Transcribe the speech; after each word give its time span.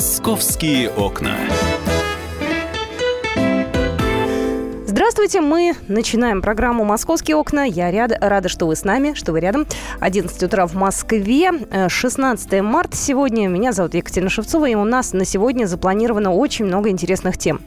Московские 0.00 0.88
окна. 0.88 1.36
Здравствуйте, 5.12 5.40
мы 5.40 5.74
начинаем 5.88 6.40
программу 6.40 6.84
«Московские 6.84 7.36
окна». 7.36 7.64
Я 7.64 7.90
ряд, 7.90 8.12
рада, 8.20 8.48
что 8.48 8.66
вы 8.66 8.76
с 8.76 8.84
нами, 8.84 9.14
что 9.14 9.32
вы 9.32 9.40
рядом. 9.40 9.66
11 9.98 10.40
утра 10.44 10.68
в 10.68 10.74
Москве, 10.74 11.50
16 11.88 12.52
э, 12.52 12.62
марта 12.62 12.96
сегодня. 12.96 13.48
Меня 13.48 13.72
зовут 13.72 13.94
Екатерина 13.94 14.30
Шевцова, 14.30 14.66
и 14.66 14.76
у 14.76 14.84
нас 14.84 15.12
на 15.12 15.24
сегодня 15.24 15.66
запланировано 15.66 16.32
очень 16.32 16.64
много 16.66 16.90
интересных 16.90 17.38
тем. 17.38 17.60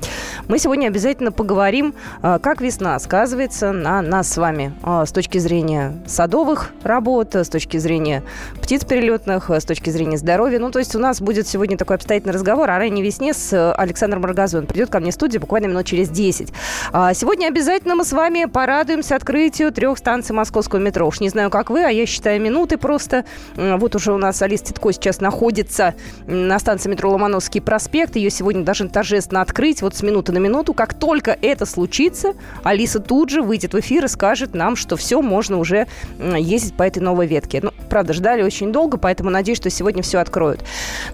Мы 0.47 0.57
сегодня 0.57 0.87
обязательно 0.87 1.33
поговорим, 1.33 1.95
э, 2.21 2.39
как 2.41 2.61
весна 2.61 2.97
сказывается 2.99 3.73
на 3.73 4.01
нас 4.01 4.31
с 4.31 4.37
вами 4.37 4.73
э, 4.81 5.03
с 5.05 5.11
точки 5.11 5.37
зрения 5.39 6.01
садовых 6.07 6.71
работ, 6.81 7.35
с 7.35 7.49
точки 7.49 7.75
зрения 7.75 8.23
птиц 8.61 8.85
перелетных, 8.85 9.49
с 9.49 9.65
точки 9.65 9.89
зрения 9.89 10.17
здоровья. 10.17 10.59
Ну, 10.59 10.71
то 10.71 10.79
есть 10.79 10.95
у 10.95 10.99
нас 10.99 11.19
будет 11.19 11.45
сегодня 11.45 11.77
такой 11.77 11.97
обстоятельный 11.97 12.33
разговор 12.33 12.69
о 12.69 12.77
ранней 12.77 13.03
весне 13.03 13.33
с 13.33 13.73
Александром 13.73 14.23
Рогозой. 14.23 14.61
Он 14.61 14.65
придет 14.65 14.89
ко 14.89 15.01
мне 15.01 15.11
в 15.11 15.13
студию 15.13 15.41
буквально 15.41 15.65
минут 15.65 15.85
через 15.85 16.07
10. 16.07 16.53
А 16.93 17.13
сегодня 17.13 17.32
Сегодня 17.33 17.47
обязательно 17.47 17.95
мы 17.95 18.05
с 18.05 18.13
вами 18.13 18.45
порадуемся 18.45 19.15
открытию 19.15 19.71
трех 19.71 19.97
станций 19.97 20.35
московского 20.35 20.77
метро. 20.77 21.07
Уж 21.07 21.19
не 21.19 21.29
знаю, 21.29 21.49
как 21.49 21.71
вы, 21.71 21.83
а 21.83 21.89
я 21.89 22.05
считаю 22.05 22.39
минуты 22.39 22.77
просто. 22.77 23.25
Вот 23.55 23.95
уже 23.95 24.13
у 24.13 24.19
нас 24.19 24.39
Алиса 24.43 24.65
Титко 24.65 24.91
сейчас 24.91 25.19
находится 25.19 25.95
на 26.27 26.59
станции 26.59 26.91
метро 26.91 27.09
Ломановский 27.09 27.59
проспект. 27.59 28.17
Ее 28.17 28.29
сегодня 28.29 28.63
даже 28.63 28.87
торжественно 28.87 29.41
открыть 29.41 29.81
вот 29.81 29.95
с 29.95 30.03
минуты 30.03 30.31
на 30.31 30.37
минуту. 30.37 30.75
Как 30.75 30.93
только 30.93 31.35
это 31.41 31.65
случится, 31.65 32.35
Алиса 32.63 32.99
тут 32.99 33.31
же 33.31 33.41
выйдет 33.41 33.73
в 33.73 33.79
эфир 33.79 34.05
и 34.05 34.09
скажет 34.09 34.53
нам, 34.53 34.75
что 34.75 34.95
все, 34.95 35.19
можно 35.23 35.57
уже 35.57 35.87
ездить 36.19 36.77
по 36.77 36.83
этой 36.83 36.99
новой 36.99 37.25
ветке. 37.25 37.61
Ну, 37.63 37.71
правда, 37.89 38.13
ждали 38.13 38.43
очень 38.43 38.71
долго, 38.71 38.99
поэтому 38.99 39.31
надеюсь, 39.31 39.57
что 39.57 39.71
сегодня 39.71 40.03
все 40.03 40.19
откроют. 40.19 40.63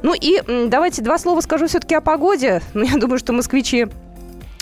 Ну 0.04 0.14
и 0.20 0.42
давайте 0.68 1.02
два 1.02 1.18
слова 1.18 1.40
скажу 1.40 1.68
все-таки 1.68 1.96
о 1.96 2.02
погоде. 2.02 2.62
Ну, 2.74 2.84
я 2.84 2.98
думаю, 2.98 3.20
что 3.20 3.32
москвичи 3.32 3.88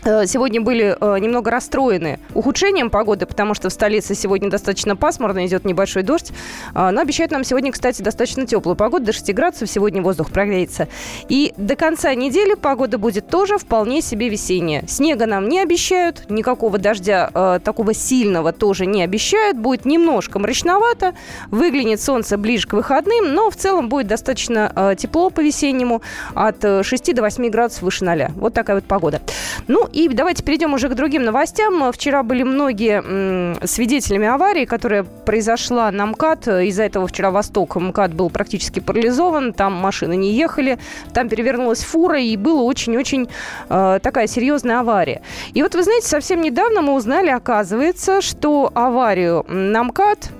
сегодня 0.03 0.61
были 0.61 0.95
э, 0.99 1.19
немного 1.19 1.51
расстроены 1.51 2.19
ухудшением 2.33 2.89
погоды, 2.89 3.25
потому 3.25 3.53
что 3.53 3.69
в 3.69 3.73
столице 3.73 4.15
сегодня 4.15 4.49
достаточно 4.49 4.95
пасмурно, 4.95 5.45
идет 5.45 5.65
небольшой 5.65 6.03
дождь. 6.03 6.31
Э, 6.75 6.91
но 6.91 7.01
обещают 7.01 7.31
нам 7.31 7.43
сегодня, 7.43 7.71
кстати, 7.71 8.01
достаточно 8.01 8.45
теплую 8.45 8.75
погоду, 8.75 9.05
до 9.05 9.13
6 9.13 9.33
градусов 9.33 9.69
сегодня 9.69 10.01
воздух 10.01 10.31
прогреется. 10.31 10.87
И 11.29 11.53
до 11.57 11.75
конца 11.75 12.13
недели 12.13 12.53
погода 12.53 12.97
будет 12.97 13.27
тоже 13.27 13.57
вполне 13.57 14.01
себе 14.01 14.29
весенняя. 14.29 14.85
Снега 14.87 15.25
нам 15.25 15.49
не 15.49 15.59
обещают, 15.59 16.29
никакого 16.29 16.77
дождя 16.77 17.59
такого 17.63 17.93
сильного 17.93 18.53
тоже 18.53 18.85
не 18.85 19.03
обещают. 19.03 19.57
Будет 19.57 19.85
немножко 19.85 20.39
мрачновато, 20.39 21.13
выглянет 21.49 22.01
солнце 22.01 22.37
ближе 22.37 22.67
к 22.67 22.73
выходным, 22.73 23.33
но 23.33 23.49
в 23.49 23.55
целом 23.55 23.89
будет 23.89 24.07
достаточно 24.07 24.95
тепло 24.97 25.29
по-весеннему, 25.29 26.01
от 26.33 26.63
6 26.83 27.15
до 27.15 27.21
8 27.21 27.49
градусов 27.49 27.81
выше 27.81 28.05
0. 28.05 28.27
Вот 28.35 28.53
такая 28.53 28.77
вот 28.77 28.85
погода. 28.85 29.21
Ну 29.67 29.86
и 29.91 30.07
давайте 30.09 30.43
перейдем 30.43 30.73
уже 30.73 30.89
к 30.89 30.95
другим 30.95 31.23
новостям. 31.23 31.91
Вчера 31.91 32.23
были 32.23 32.43
многие 32.43 33.65
свидетелями 33.65 34.27
аварии, 34.27 34.65
которая 34.65 35.03
произошла 35.03 35.91
на 35.91 36.05
МКАД. 36.05 36.47
Из-за 36.47 36.83
этого 36.83 37.07
вчера 37.07 37.31
Восток 37.31 37.75
МКАД 37.75 38.13
был 38.13 38.29
практически 38.29 38.79
парализован. 38.79 39.53
Там 39.53 39.73
машины 39.73 40.15
не 40.15 40.33
ехали, 40.33 40.79
там 41.13 41.29
перевернулась 41.29 41.83
фура, 41.83 42.19
и 42.19 42.35
была 42.37 42.61
очень-очень 42.61 43.27
э, 43.69 43.99
такая 44.01 44.27
серьезная 44.27 44.79
авария. 44.79 45.21
И 45.53 45.61
вот 45.63 45.75
вы 45.75 45.83
знаете, 45.83 46.07
совсем 46.07 46.41
недавно 46.41 46.81
мы 46.81 46.93
узнали, 46.93 47.29
оказывается, 47.29 48.21
что 48.21 48.71
аварию 48.73 49.45
на 49.47 49.83
МКАД 49.83 50.31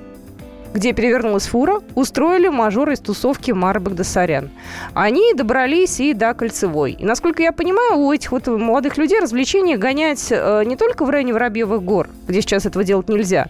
где 0.73 0.93
перевернулась 0.93 1.47
фура, 1.47 1.81
устроили 1.95 2.47
мажоры 2.47 2.93
из 2.93 2.99
тусовки 2.99 3.51
Мара 3.51 3.79
Багдасарян. 3.79 4.49
Они 4.93 5.33
добрались 5.33 5.99
и 5.99 6.13
до 6.13 6.33
Кольцевой. 6.33 6.93
И, 6.93 7.05
насколько 7.05 7.41
я 7.41 7.51
понимаю, 7.51 7.97
у 7.97 8.11
этих 8.11 8.31
вот 8.31 8.47
молодых 8.47 8.97
людей 8.97 9.19
развлечения 9.19 9.77
гонять 9.77 10.27
э, 10.29 10.63
не 10.65 10.75
только 10.75 11.05
в 11.05 11.09
районе 11.09 11.33
Воробьевых 11.33 11.83
гор, 11.83 12.09
где 12.27 12.41
сейчас 12.41 12.65
этого 12.65 12.83
делать 12.83 13.09
нельзя, 13.09 13.47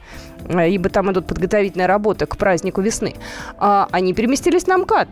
э, 0.48 0.70
ибо 0.70 0.90
там 0.90 1.12
идут 1.12 1.28
подготовительные 1.28 1.88
работы 1.88 2.26
к 2.26 2.38
празднику 2.38 2.82
весны, 2.82 3.16
а 3.58 3.88
они 3.92 4.14
переместились 4.14 4.68
на 4.68 4.78
МКАД. 4.78 5.10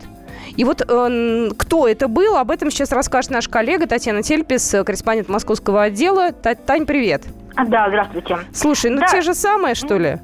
И 0.56 0.64
вот 0.64 0.82
э, 0.86 1.50
кто 1.56 1.88
это 1.88 2.08
был, 2.08 2.36
об 2.36 2.50
этом 2.50 2.70
сейчас 2.70 2.92
расскажет 2.92 3.30
наш 3.30 3.48
коллега 3.48 3.86
Татьяна 3.86 4.22
Тельпис, 4.22 4.76
корреспондент 4.84 5.28
московского 5.28 5.82
отдела. 5.82 6.32
Тань, 6.32 6.86
привет. 6.86 7.24
Да, 7.66 7.88
здравствуйте. 7.88 8.38
Слушай, 8.52 8.90
ну 8.90 9.00
да. 9.00 9.06
те 9.06 9.22
же 9.22 9.34
самые, 9.34 9.74
что 9.74 9.98
ли? 9.98 10.18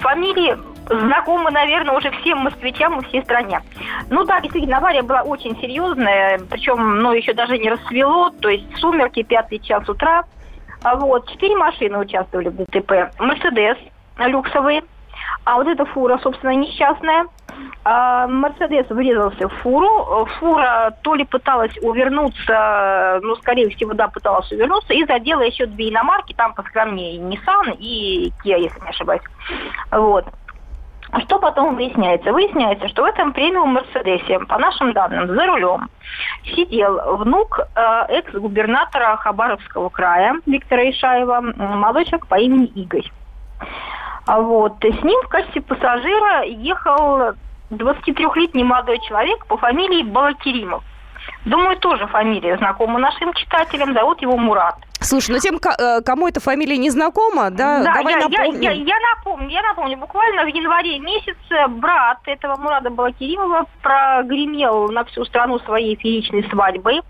Фамилии 0.00 0.56
знакомы, 0.88 1.50
наверное, 1.50 1.96
уже 1.96 2.10
всем 2.10 2.38
москвичам 2.38 2.98
и 2.98 3.04
всей 3.06 3.22
стране. 3.22 3.60
Ну 4.10 4.24
да, 4.24 4.40
действительно, 4.40 4.78
авария 4.78 5.02
была 5.02 5.22
очень 5.22 5.58
серьезная, 5.60 6.40
причем, 6.50 7.02
ну, 7.02 7.12
еще 7.12 7.34
даже 7.34 7.58
не 7.58 7.68
рассвело, 7.68 8.30
то 8.30 8.48
есть 8.48 8.64
сумерки, 8.78 9.22
пятый 9.22 9.58
час 9.58 9.88
утра. 9.88 10.24
А 10.82 10.96
вот, 10.96 11.28
четыре 11.30 11.56
машины 11.56 11.98
участвовали 11.98 12.48
в 12.48 12.56
ДТП. 12.56 13.10
Мерседес 13.18 13.76
люксовый, 14.18 14.82
а 15.44 15.56
вот 15.56 15.66
эта 15.66 15.84
фура, 15.86 16.18
собственно, 16.22 16.54
несчастная. 16.54 17.26
А, 17.84 18.26
Мерседес 18.26 18.86
врезался 18.90 19.48
в 19.48 19.52
фуру. 19.62 20.26
Фура 20.38 20.94
то 21.02 21.14
ли 21.14 21.24
пыталась 21.24 21.76
увернуться, 21.82 23.20
ну, 23.22 23.34
скорее 23.36 23.70
всего, 23.70 23.94
да, 23.94 24.08
пыталась 24.08 24.50
увернуться, 24.52 24.92
и 24.92 25.04
задела 25.06 25.42
еще 25.42 25.66
две 25.66 25.90
иномарки, 25.90 26.34
там 26.34 26.54
поскромнее 26.54 27.18
Nissan 27.18 27.76
и 27.78 28.32
Kia, 28.44 28.58
если 28.60 28.80
не 28.80 28.90
ошибаюсь. 28.90 29.22
Вот. 29.90 30.26
Что 31.24 31.38
потом 31.38 31.76
выясняется? 31.76 32.32
Выясняется, 32.32 32.88
что 32.88 33.02
в 33.02 33.06
этом 33.06 33.32
премиум 33.32 33.70
Мерседесе, 33.70 34.40
по 34.40 34.58
нашим 34.58 34.92
данным, 34.92 35.26
за 35.26 35.46
рулем 35.46 35.88
сидел 36.44 37.16
внук 37.16 37.60
э, 37.60 38.04
экс-губернатора 38.08 39.16
Хабаровского 39.16 39.88
края 39.88 40.34
Виктора 40.44 40.90
Ишаева, 40.90 41.40
молодой 41.40 42.04
человек 42.04 42.26
по 42.26 42.34
имени 42.34 42.66
Игорь. 42.66 43.10
А 44.28 44.40
вот. 44.40 44.74
С 44.82 45.02
ним 45.02 45.18
в 45.24 45.28
качестве 45.28 45.62
пассажира 45.62 46.42
ехал 46.44 47.32
23-летний 47.70 48.62
молодой 48.62 49.00
человек 49.08 49.46
по 49.46 49.56
фамилии 49.56 50.02
Балакиримов. 50.02 50.84
Думаю, 51.46 51.78
тоже 51.78 52.06
фамилия 52.08 52.58
знакома 52.58 52.98
нашим 52.98 53.32
читателям. 53.32 53.94
Зовут 53.94 54.20
его 54.20 54.36
Мурат. 54.36 54.76
Слушай, 55.00 55.30
ну 55.30 55.38
тем, 55.38 55.56
э, 55.56 56.02
кому 56.02 56.28
эта 56.28 56.40
фамилия 56.40 56.76
не 56.76 56.90
знакома, 56.90 57.50
да, 57.50 57.82
да 57.82 57.94
давай 57.94 58.12
я, 58.12 58.18
напомним. 58.18 58.60
Я, 58.60 58.72
я, 58.72 58.84
я 58.84 58.96
напомню, 59.16 59.48
я 59.48 59.62
напомню. 59.62 59.96
Буквально 59.96 60.44
в 60.44 60.48
январе 60.48 60.98
месяце 60.98 61.66
брат 61.68 62.18
этого 62.26 62.56
Мурада 62.56 62.90
Балакиримова 62.90 63.64
прогремел 63.80 64.90
на 64.90 65.04
всю 65.04 65.24
страну 65.24 65.58
своей 65.60 65.96
фееричной 65.96 66.46
свадьбой. 66.50 67.00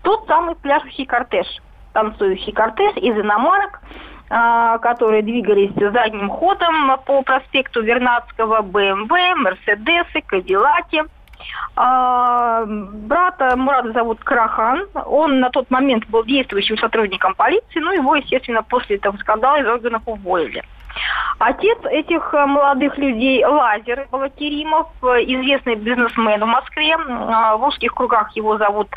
Тот 0.00 0.26
самый 0.26 0.54
пляшущий 0.54 1.04
кортеж, 1.04 1.46
танцующий 1.92 2.52
кортеж 2.52 2.96
из 2.96 3.14
иномарок, 3.14 3.82
которые 4.32 5.22
двигались 5.22 5.72
задним 5.76 6.30
ходом 6.30 6.98
по 7.04 7.22
проспекту 7.22 7.82
Вернадского, 7.82 8.62
БМВ, 8.62 9.10
Мерседесы, 9.36 10.22
Кадиллаки. 10.24 11.02
А, 11.76 12.64
брата 12.66 13.56
Мурада 13.56 13.92
зовут 13.92 14.20
Карахан. 14.20 14.86
Он 15.06 15.40
на 15.40 15.50
тот 15.50 15.70
момент 15.70 16.06
был 16.08 16.24
действующим 16.24 16.78
сотрудником 16.78 17.34
полиции, 17.34 17.80
ну 17.80 17.92
его, 17.92 18.14
естественно, 18.16 18.62
после 18.62 18.96
этого 18.96 19.16
скандала 19.18 19.60
из 19.60 19.66
органов 19.66 20.02
уволили. 20.06 20.62
Отец 21.38 21.78
этих 21.84 22.32
э, 22.34 22.46
молодых 22.46 22.96
людей 22.98 23.44
Лазер 23.44 24.06
Балакиримов, 24.10 24.88
э, 25.02 25.24
известный 25.24 25.74
бизнесмен 25.74 26.40
в 26.40 26.46
Москве. 26.46 26.96
В 26.96 27.64
узких 27.66 27.94
кругах 27.94 28.34
его 28.36 28.58
зовут 28.58 28.88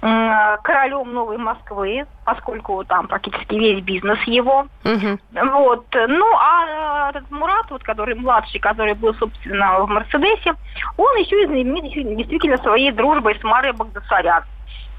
королем 0.00 1.12
Новой 1.12 1.38
Москвы, 1.38 2.06
поскольку 2.24 2.84
там 2.84 3.06
практически 3.06 3.54
весь 3.54 3.82
бизнес 3.82 4.20
его. 4.22 4.66
Угу. 4.84 5.18
Вот. 5.52 5.86
Ну, 6.08 6.26
а 6.36 7.10
этот 7.10 7.30
Мурат, 7.30 7.70
вот, 7.70 7.82
который 7.82 8.14
младший, 8.14 8.60
который 8.60 8.94
был, 8.94 9.14
собственно, 9.14 9.80
в 9.80 9.88
Мерседесе, 9.88 10.54
он 10.96 11.16
еще 11.16 11.42
и 11.42 11.46
знаменит 11.46 12.16
действительно 12.16 12.56
своей 12.58 12.92
дружбой 12.92 13.38
с 13.38 13.42
Марой 13.42 13.72
Багдасарян. 13.72 14.44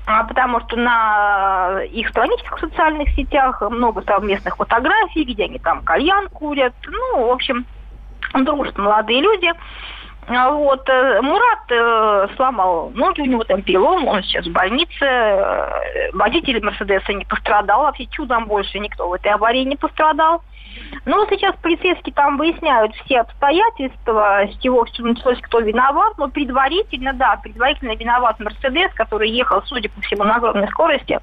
А, 0.06 0.24
потому 0.24 0.60
что 0.62 0.78
на 0.78 1.82
их 1.92 2.10
страничках 2.10 2.58
в 2.58 2.62
социальных 2.62 3.10
сетях 3.10 3.62
много 3.62 4.02
совместных 4.02 4.58
фотографий, 4.58 5.24
где 5.24 5.46
они 5.46 5.60
там 5.60 5.84
кальян 5.84 6.28
курят. 6.30 6.74
Ну, 6.88 7.28
в 7.28 7.32
общем, 7.32 7.66
дружат 8.34 8.78
молодые 8.78 9.22
люди. 9.22 9.52
А, 10.28 10.50
вот. 10.52 10.88
Э, 10.88 11.22
Мурат 11.22 11.72
э, 11.72 12.28
сломал 12.36 12.92
ноги, 12.94 13.22
у 13.22 13.26
него 13.26 13.44
там 13.44 13.62
перелом, 13.62 14.08
он 14.08 14.24
сейчас 14.24 14.46
в 14.46 14.52
больнице. 14.52 15.04
Э, 15.04 16.10
водитель 16.14 16.64
Мерседеса 16.64 17.14
не 17.14 17.26
пострадал, 17.26 17.84
вообще 17.84 18.06
чудом 18.08 18.46
больше 18.46 18.80
никто 18.80 19.10
в 19.10 19.14
этой 19.14 19.32
аварии 19.32 19.64
не 19.64 19.76
пострадал. 19.76 20.44
Ну, 21.06 21.26
сейчас 21.30 21.56
полицейские 21.62 22.14
там 22.14 22.38
выясняют 22.38 22.94
все 22.96 23.22
обстоятельства, 23.22 24.42
с 24.52 24.58
чего 24.62 24.86
все 24.86 25.04
началось, 25.04 25.40
кто 25.42 25.60
виноват, 25.60 26.18
но 26.18 26.28
предварительно, 26.28 27.14
да, 27.14 27.38
предварительно 27.42 27.96
виноват 27.96 28.40
Мерседес, 28.40 28.94
который 28.94 29.30
ехал, 29.30 29.62
судя 29.66 29.90
по 29.90 30.02
всему, 30.02 30.24
на 30.24 30.36
огромной 30.36 30.68
скорости. 30.70 31.20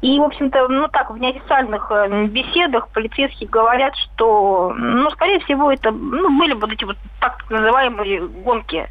И, 0.00 0.18
в 0.18 0.22
общем-то, 0.22 0.68
ну 0.68 0.88
так, 0.88 1.10
в 1.10 1.18
неофициальных 1.18 1.90
э, 1.90 2.26
беседах 2.26 2.88
полицейские 2.88 3.48
говорят, 3.48 3.94
что, 3.96 4.72
ну, 4.76 5.10
скорее 5.10 5.40
всего, 5.40 5.72
это, 5.72 5.90
ну, 5.90 6.38
были 6.38 6.54
вот 6.54 6.72
эти 6.72 6.84
вот 6.84 6.96
так 7.20 7.44
называемые 7.50 8.26
гонки, 8.26 8.88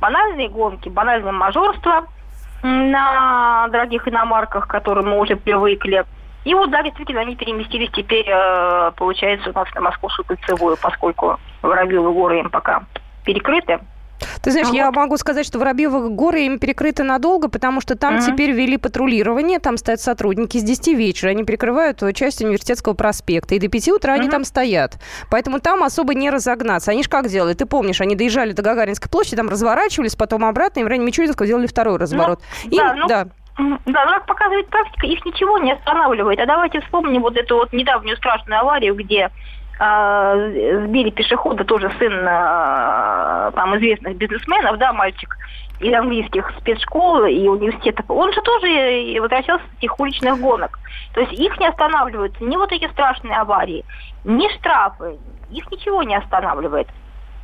банальные 0.00 0.48
гонки, 0.48 0.88
банальное 0.88 1.32
мажорство– 1.32 2.06
на 2.62 3.68
дорогих 3.68 4.06
иномарках, 4.06 4.66
к 4.66 4.70
которым 4.70 5.10
мы 5.10 5.18
уже 5.18 5.36
привыкли. 5.36 6.04
И 6.44 6.54
вот, 6.54 6.70
да, 6.70 6.82
действительно, 6.82 7.20
они 7.20 7.36
переместились 7.36 7.90
теперь, 7.92 8.26
э, 8.26 8.92
получается, 8.96 9.50
у 9.50 9.52
нас 9.52 9.68
на 9.74 9.80
Московскую 9.82 10.24
кольцевую, 10.26 10.76
поскольку 10.80 11.38
Воробьевы 11.62 12.12
горы 12.12 12.40
им 12.40 12.50
пока 12.50 12.84
перекрыты. 13.24 13.80
Ты 14.42 14.50
знаешь, 14.50 14.68
а 14.70 14.74
я 14.74 14.86
вот. 14.86 14.96
могу 14.96 15.16
сказать, 15.16 15.46
что 15.46 15.58
Воробьевы 15.58 16.10
горы 16.10 16.42
им 16.42 16.58
перекрыты 16.58 17.02
надолго, 17.02 17.48
потому 17.48 17.80
что 17.80 17.96
там 17.96 18.16
угу. 18.16 18.24
теперь 18.24 18.52
ввели 18.52 18.76
патрулирование, 18.76 19.58
там 19.58 19.76
стоят 19.76 20.00
сотрудники 20.00 20.58
с 20.58 20.62
10 20.62 20.88
вечера, 20.88 21.30
они 21.30 21.44
перекрывают 21.44 22.02
часть 22.14 22.42
университетского 22.42 22.94
проспекта, 22.94 23.54
и 23.54 23.58
до 23.58 23.68
5 23.68 23.88
утра 23.88 24.14
угу. 24.14 24.20
они 24.20 24.30
там 24.30 24.44
стоят. 24.44 24.98
Поэтому 25.30 25.60
там 25.60 25.82
особо 25.82 26.14
не 26.14 26.30
разогнаться. 26.30 26.90
Они 26.90 27.02
же 27.02 27.08
как 27.08 27.28
делали? 27.28 27.54
Ты 27.54 27.66
помнишь, 27.66 28.00
они 28.00 28.14
доезжали 28.14 28.52
до 28.52 28.62
Гагаринской 28.62 29.10
площади, 29.10 29.36
там 29.36 29.48
разворачивались, 29.48 30.16
потом 30.16 30.44
обратно, 30.44 30.80
и 30.80 30.84
в 30.84 30.86
районе 30.86 31.06
Мичуринского 31.06 31.46
делали 31.46 31.66
второй 31.66 31.98
разворот. 31.98 32.40
Ну, 32.64 32.70
им, 32.70 32.78
да, 32.78 32.94
ну, 32.94 33.08
да. 33.08 33.28
Да, 33.58 34.06
как 34.06 34.26
показывает 34.26 34.68
практика, 34.68 35.06
их 35.06 35.24
ничего 35.24 35.58
не 35.58 35.72
останавливает. 35.72 36.40
А 36.40 36.46
давайте 36.46 36.80
вспомним 36.80 37.22
вот 37.22 37.36
эту 37.36 37.56
вот 37.56 37.72
недавнюю 37.72 38.16
страшную 38.16 38.60
аварию, 38.60 38.94
где 38.94 39.30
э, 39.78 40.84
сбили 40.86 41.10
пешехода, 41.10 41.64
тоже 41.64 41.90
сын 41.98 42.12
э, 42.12 43.50
там 43.54 43.76
известных 43.76 44.16
бизнесменов, 44.16 44.78
да, 44.78 44.92
мальчик 44.92 45.36
из 45.80 45.94
английских 45.94 46.52
спецшкол 46.58 47.24
и 47.24 47.48
университетов. 47.48 48.04
Он 48.08 48.32
же 48.32 48.40
тоже 48.42 49.18
возвращался 49.20 49.64
с 49.64 49.78
этих 49.78 49.98
уличных 49.98 50.38
гонок. 50.38 50.78
То 51.14 51.20
есть 51.20 51.32
их 51.32 51.58
не 51.58 51.66
останавливают 51.66 52.40
ни 52.40 52.56
вот 52.56 52.70
эти 52.70 52.88
страшные 52.92 53.36
аварии, 53.36 53.84
ни 54.24 54.46
штрафы, 54.58 55.18
их 55.50 55.70
ничего 55.70 56.02
не 56.02 56.14
останавливает. 56.14 56.88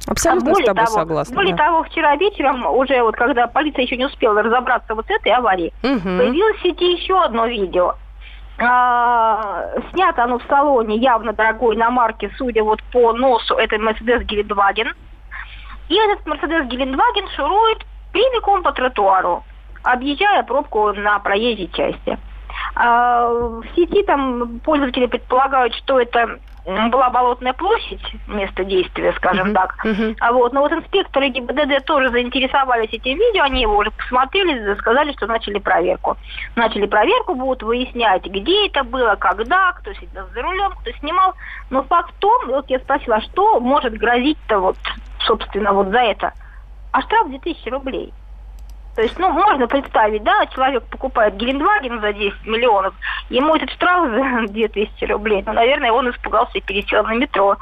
Абсолютно 0.06 0.50
а 0.50 0.54
более 0.54 0.66
с 0.66 0.68
тобой 0.68 0.84
того, 0.84 0.98
согласна. 0.98 1.34
Более 1.34 1.54
да. 1.54 1.64
того, 1.64 1.82
вчера 1.84 2.16
вечером, 2.16 2.66
уже 2.66 3.02
вот 3.02 3.16
когда 3.16 3.46
полиция 3.46 3.84
еще 3.84 3.96
не 3.96 4.06
успела 4.06 4.42
разобраться 4.42 4.94
вот 4.94 5.06
с 5.06 5.10
этой 5.10 5.32
аварией, 5.32 5.72
угу. 5.82 6.00
появилось 6.00 6.56
в 6.58 6.62
сети 6.62 6.92
еще 6.92 7.20
одно 7.22 7.46
видео– 7.46 7.94
а, 8.58 9.68
снято 9.92 10.24
оно 10.24 10.38
в 10.38 10.42
салоне 10.48 10.96
явно 10.96 11.32
дорогой 11.32 11.76
на 11.76 11.90
марке, 11.90 12.30
судя 12.38 12.64
вот 12.64 12.82
по 12.84 13.12
носу, 13.12 13.54
это 13.54 13.78
Мерседес 13.78 14.22
Гелендваген. 14.22 14.94
И 15.88 15.94
этот 15.94 16.26
Мерседес 16.26 16.66
Гелендваген 16.66 17.28
шурует 17.36 17.84
прямиком 18.12 18.62
по 18.62 18.72
тротуару, 18.72 19.44
объезжая 19.82 20.42
пробку 20.42 20.92
на 20.92 21.18
проезжей 21.18 21.70
части. 21.72 22.18
А, 22.74 23.28
в 23.28 23.64
сети 23.74 24.02
там 24.04 24.60
пользователи 24.60 25.06
предполагают, 25.06 25.74
что 25.74 26.00
это 26.00 26.38
была 26.66 27.10
Болотная 27.10 27.52
площадь, 27.52 28.02
место 28.26 28.64
действия, 28.64 29.12
скажем 29.16 29.48
uh-huh, 29.48 29.54
так. 29.54 29.76
Uh-huh. 29.84 30.16
А 30.20 30.32
вот, 30.32 30.52
но 30.52 30.60
вот 30.60 30.72
инспекторы 30.72 31.28
ГИБДД 31.28 31.84
тоже 31.84 32.10
заинтересовались 32.10 32.92
этим 32.92 33.16
видео, 33.16 33.44
они 33.44 33.62
его 33.62 33.76
уже 33.76 33.90
посмотрели, 33.92 34.74
сказали, 34.74 35.12
что 35.12 35.26
начали 35.26 35.58
проверку. 35.58 36.16
Начали 36.56 36.86
проверку, 36.86 37.34
будут 37.34 37.62
выяснять, 37.62 38.24
где 38.26 38.66
это 38.66 38.82
было, 38.82 39.14
когда, 39.14 39.72
кто 39.72 39.92
сидел 39.94 40.26
за 40.34 40.42
рулем, 40.42 40.72
кто 40.80 40.90
снимал. 40.98 41.34
Но 41.70 41.82
факт 41.84 42.10
в 42.10 42.18
том, 42.18 42.46
вот 42.48 42.68
я 42.68 42.80
спросила, 42.80 43.20
что 43.20 43.60
может 43.60 43.94
грозить-то 43.94 44.58
вот, 44.58 44.76
собственно, 45.20 45.72
вот 45.72 45.88
за 45.88 46.00
это? 46.00 46.32
А 46.92 47.02
штраф 47.02 47.28
2000 47.28 47.68
рублей. 47.68 48.12
То 48.96 49.02
есть, 49.02 49.18
ну, 49.18 49.30
можно 49.30 49.68
представить, 49.68 50.22
да, 50.22 50.46
человек 50.46 50.82
покупает 50.84 51.36
Гелендваген 51.36 52.00
за 52.00 52.14
10 52.14 52.46
миллионов, 52.46 52.94
ему 53.28 53.54
этот 53.54 53.70
штраф 53.70 54.10
за 54.46 54.52
2000 54.52 55.04
рублей. 55.04 55.42
Ну, 55.46 55.52
наверное, 55.52 55.92
он 55.92 56.10
испугался 56.10 56.56
и 56.56 56.62
пересел 56.62 57.04
на 57.04 57.14
метро 57.14 57.58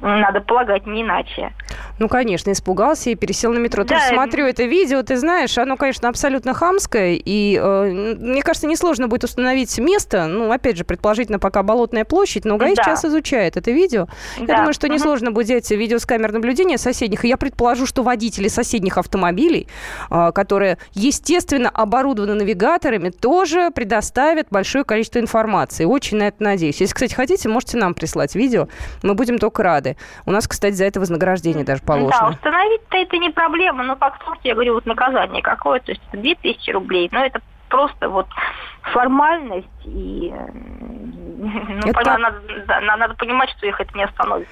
надо 0.00 0.40
полагать, 0.40 0.86
не 0.86 1.02
иначе. 1.02 1.52
Ну, 1.98 2.08
конечно, 2.08 2.50
испугался 2.50 3.10
и 3.10 3.14
пересел 3.14 3.52
на 3.52 3.58
метро. 3.58 3.84
Да. 3.84 3.96
Тоже 3.96 4.08
смотрю 4.08 4.46
это 4.46 4.64
видео, 4.64 5.02
ты 5.02 5.16
знаешь, 5.16 5.58
оно, 5.58 5.76
конечно, 5.76 6.08
абсолютно 6.08 6.54
хамское, 6.54 7.20
и 7.22 7.58
э, 7.62 8.16
мне 8.18 8.42
кажется, 8.42 8.66
несложно 8.66 9.08
будет 9.08 9.24
установить 9.24 9.78
место, 9.78 10.26
ну, 10.26 10.50
опять 10.50 10.78
же, 10.78 10.84
предположительно, 10.84 11.38
пока 11.38 11.62
Болотная 11.62 12.04
площадь, 12.04 12.44
но 12.44 12.56
ГАИ 12.56 12.74
да. 12.74 12.82
сейчас 12.82 13.04
изучает 13.04 13.56
это 13.56 13.70
видео. 13.70 14.08
Да. 14.38 14.44
Я 14.52 14.56
думаю, 14.56 14.72
что 14.72 14.88
несложно 14.88 15.28
угу. 15.28 15.36
будет 15.36 15.46
взять 15.46 15.70
видео 15.70 15.98
с 15.98 16.06
камер 16.06 16.32
наблюдения 16.32 16.78
соседних, 16.78 17.24
и 17.24 17.28
я 17.28 17.36
предположу, 17.36 17.86
что 17.86 18.02
водители 18.02 18.48
соседних 18.48 18.96
автомобилей, 18.96 19.68
э, 20.10 20.32
которые, 20.34 20.78
естественно, 20.94 21.68
оборудованы 21.68 22.34
навигаторами, 22.34 23.10
тоже 23.10 23.70
предоставят 23.70 24.46
большое 24.50 24.84
количество 24.84 25.18
информации. 25.18 25.84
Очень 25.84 26.18
на 26.18 26.28
это 26.28 26.42
надеюсь. 26.42 26.80
Если, 26.80 26.94
кстати, 26.94 27.14
хотите, 27.14 27.48
можете 27.48 27.76
нам 27.76 27.92
прислать 27.92 28.34
видео, 28.34 28.68
мы 29.02 29.14
будем 29.14 29.38
только 29.38 29.62
рады 29.62 29.89
годы. 29.90 29.96
У 30.26 30.30
нас, 30.30 30.46
кстати, 30.46 30.74
за 30.74 30.84
это 30.84 31.00
вознаграждение 31.00 31.64
даже 31.64 31.82
положено. 31.82 32.20
Да, 32.20 32.28
установить-то 32.28 32.96
это 32.96 33.18
не 33.18 33.30
проблема, 33.30 33.84
но 33.84 33.96
по 33.96 34.12
я 34.42 34.54
говорю, 34.54 34.74
вот 34.74 34.86
наказание 34.86 35.42
какое, 35.42 35.80
то 35.80 35.92
есть 35.92 36.02
2000 36.12 36.70
рублей, 36.70 37.08
но 37.12 37.24
это 37.24 37.40
просто 37.68 38.08
вот 38.08 38.26
формальность 38.82 39.68
и 39.84 40.32
ну, 41.40 41.78
это... 41.78 41.92
понятно, 41.94 42.34
надо, 42.66 42.96
надо 42.98 43.14
понимать, 43.14 43.48
что 43.56 43.66
их 43.66 43.80
это 43.80 43.96
не 43.96 44.04
остановит. 44.04 44.46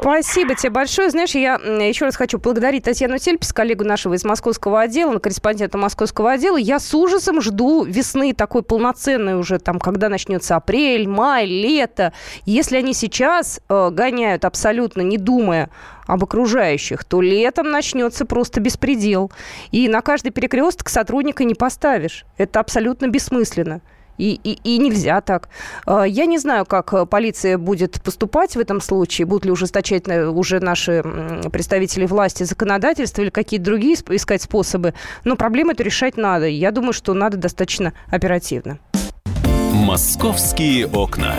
Спасибо 0.00 0.54
тебе 0.56 0.70
большое. 0.70 1.10
Знаешь, 1.10 1.34
я 1.36 1.54
еще 1.54 2.04
раз 2.04 2.16
хочу 2.16 2.38
благодарить 2.38 2.84
Татьяну 2.84 3.18
Тельпис, 3.18 3.52
коллегу 3.52 3.84
нашего 3.84 4.14
из 4.14 4.24
московского 4.24 4.80
отдела, 4.80 5.18
корреспондента 5.18 5.78
московского 5.78 6.32
отдела. 6.32 6.56
Я 6.56 6.80
с 6.80 6.92
ужасом 6.94 7.40
жду 7.40 7.84
весны 7.84 8.34
такой 8.34 8.62
полноценной 8.62 9.38
уже, 9.38 9.58
там, 9.58 9.78
когда 9.78 10.08
начнется 10.08 10.56
апрель, 10.56 11.08
май, 11.08 11.46
лето. 11.46 12.12
Если 12.44 12.76
они 12.76 12.92
сейчас 12.92 13.60
э, 13.68 13.90
гоняют 13.90 14.44
абсолютно 14.44 15.02
не 15.02 15.18
думая 15.18 15.70
об 16.06 16.22
окружающих, 16.22 17.04
то 17.04 17.20
летом 17.20 17.70
начнется 17.70 18.24
просто 18.26 18.60
беспредел. 18.60 19.32
И 19.70 19.88
на 19.88 20.02
каждый 20.02 20.30
перекресток 20.30 20.88
сотрудника 20.88 21.44
не 21.44 21.54
поставишь. 21.54 22.24
Это 22.36 22.60
абсолютно 22.60 23.08
бессмысленно. 23.08 23.55
И, 24.18 24.40
и, 24.42 24.58
и 24.64 24.78
нельзя 24.78 25.20
так. 25.20 25.48
А, 25.84 26.04
я 26.04 26.26
не 26.26 26.38
знаю, 26.38 26.64
как 26.64 27.08
полиция 27.08 27.58
будет 27.58 28.02
поступать 28.02 28.56
в 28.56 28.58
этом 28.58 28.80
случае. 28.80 29.26
Будут 29.26 29.44
ли 29.44 29.50
ужесточать 29.50 30.08
уже 30.08 30.60
наши 30.60 31.02
представители 31.52 32.06
власти 32.06 32.44
законодательства 32.44 33.22
или 33.22 33.30
какие-то 33.30 33.66
другие 33.66 33.94
искать 33.94 34.42
способы. 34.42 34.94
Но 35.24 35.36
проблему 35.36 35.72
эту 35.72 35.82
решать 35.82 36.16
надо. 36.16 36.46
Я 36.46 36.70
думаю, 36.70 36.92
что 36.92 37.14
надо 37.14 37.36
достаточно 37.36 37.92
оперативно. 38.10 38.78
«Московские 39.72 40.86
окна». 40.86 41.34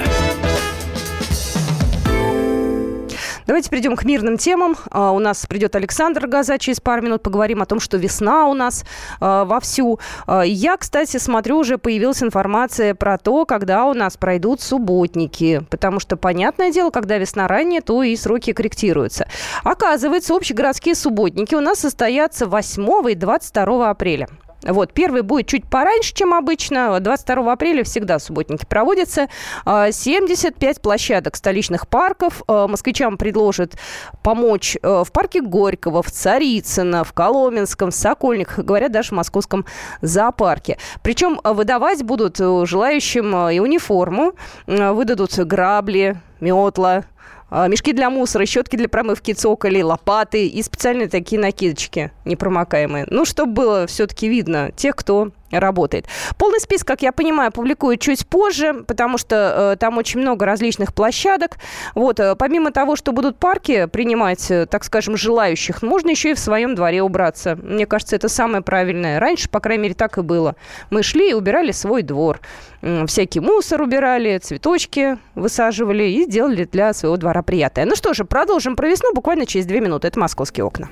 Давайте 3.47 3.69
перейдем 3.69 3.95
к 3.95 4.03
мирным 4.03 4.37
темам. 4.37 4.75
Uh, 4.89 5.15
у 5.15 5.19
нас 5.19 5.45
придет 5.45 5.73
Александр 5.77 6.27
Газа 6.27 6.57
через 6.59 6.81
пару 6.81 7.01
минут. 7.01 7.23
Поговорим 7.23 7.61
о 7.61 7.65
том, 7.65 7.79
что 7.79 7.95
весна 7.95 8.45
у 8.47 8.53
нас 8.53 8.83
uh, 9.21 9.45
вовсю. 9.45 10.01
Uh, 10.27 10.45
я, 10.45 10.75
кстати, 10.75 11.15
смотрю, 11.15 11.59
уже 11.59 11.77
появилась 11.77 12.21
информация 12.21 12.93
про 12.93 13.17
то, 13.17 13.45
когда 13.45 13.85
у 13.85 13.93
нас 13.93 14.17
пройдут 14.17 14.59
субботники. 14.59 15.65
Потому 15.69 16.01
что, 16.01 16.17
понятное 16.17 16.73
дело, 16.73 16.89
когда 16.89 17.17
весна 17.17 17.47
ранее, 17.47 17.79
то 17.79 18.03
и 18.03 18.17
сроки 18.17 18.51
корректируются. 18.51 19.29
Оказывается, 19.63 20.35
общегородские 20.35 20.95
субботники 20.95 21.55
у 21.55 21.61
нас 21.61 21.79
состоятся 21.79 22.47
8 22.47 23.11
и 23.11 23.15
22 23.15 23.89
апреля. 23.89 24.27
Вот, 24.67 24.93
первый 24.93 25.21
будет 25.21 25.47
чуть 25.47 25.65
пораньше, 25.65 26.13
чем 26.13 26.33
обычно. 26.33 26.99
22 26.99 27.53
апреля 27.53 27.83
всегда 27.83 28.19
субботники 28.19 28.65
проводятся. 28.65 29.29
75 29.65 30.77
а, 30.77 30.81
площадок 30.81 31.35
столичных 31.37 31.87
парков. 31.87 32.43
А, 32.47 32.67
москвичам 32.67 33.17
предложат 33.17 33.77
помочь 34.21 34.77
а, 34.83 35.03
в 35.05 35.11
парке 35.11 35.41
Горького, 35.41 36.03
в 36.03 36.11
Царицыно, 36.11 37.03
в 37.05 37.13
Коломенском, 37.13 37.91
в 37.91 37.95
Сокольниках, 37.95 38.59
говорят, 38.59 38.91
даже 38.91 39.09
в 39.09 39.11
московском 39.13 39.65
зоопарке. 40.01 40.77
Причем 41.01 41.39
выдавать 41.43 42.03
будут 42.03 42.37
желающим 42.37 43.49
и 43.49 43.59
униформу, 43.59 44.33
выдадут 44.67 45.37
грабли, 45.39 46.17
метла, 46.39 47.05
мешки 47.51 47.93
для 47.93 48.09
мусора, 48.09 48.45
щетки 48.45 48.75
для 48.75 48.89
промывки 48.89 49.33
цоколей, 49.33 49.83
лопаты 49.83 50.47
и 50.47 50.61
специальные 50.63 51.07
такие 51.07 51.39
накидочки 51.39 52.11
непромокаемые. 52.25 53.07
Ну, 53.09 53.25
чтобы 53.25 53.53
было 53.53 53.87
все-таки 53.87 54.27
видно 54.27 54.71
тех, 54.75 54.95
кто 54.95 55.31
работает. 55.51 56.05
Полный 56.37 56.59
список, 56.59 56.87
как 56.87 57.01
я 57.01 57.11
понимаю, 57.11 57.51
публикуют 57.51 58.01
чуть 58.01 58.27
позже, 58.27 58.83
потому 58.87 59.17
что 59.17 59.73
э, 59.73 59.77
там 59.77 59.97
очень 59.97 60.19
много 60.19 60.45
различных 60.45 60.93
площадок. 60.93 61.57
Вот, 61.95 62.19
э, 62.19 62.35
помимо 62.35 62.71
того, 62.71 62.95
что 62.95 63.11
будут 63.11 63.37
парки 63.37 63.85
принимать, 63.85 64.49
э, 64.51 64.65
так 64.65 64.83
скажем, 64.83 65.17
желающих, 65.17 65.81
можно 65.81 66.09
еще 66.09 66.31
и 66.31 66.33
в 66.33 66.39
своем 66.39 66.75
дворе 66.75 67.01
убраться. 67.01 67.57
Мне 67.61 67.85
кажется, 67.85 68.15
это 68.15 68.29
самое 68.29 68.61
правильное. 68.61 69.19
Раньше, 69.19 69.49
по 69.49 69.59
крайней 69.59 69.83
мере, 69.83 69.95
так 69.95 70.17
и 70.17 70.21
было. 70.21 70.55
Мы 70.89 71.03
шли 71.03 71.31
и 71.31 71.33
убирали 71.33 71.71
свой 71.71 72.03
двор. 72.03 72.39
Э, 72.81 73.05
всякий 73.07 73.39
мусор 73.39 73.81
убирали, 73.81 74.37
цветочки 74.37 75.17
высаживали 75.35 76.03
и 76.03 76.23
сделали 76.23 76.65
для 76.65 76.93
своего 76.93 77.17
двора 77.17 77.41
приятное. 77.41 77.85
Ну 77.85 77.95
что 77.95 78.13
же, 78.13 78.25
продолжим 78.25 78.75
про 78.75 78.89
весну 78.89 79.13
буквально 79.13 79.45
через 79.45 79.65
две 79.65 79.79
минуты. 79.79 80.07
Это 80.07 80.19
«Московские 80.19 80.65
окна». 80.65 80.89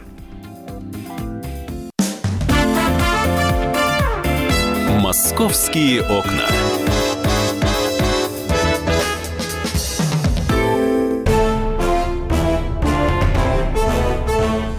«Московские 5.06 6.02
окна». 6.02 6.85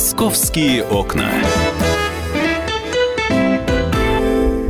«Московские 0.00 0.82
окна». 0.82 1.28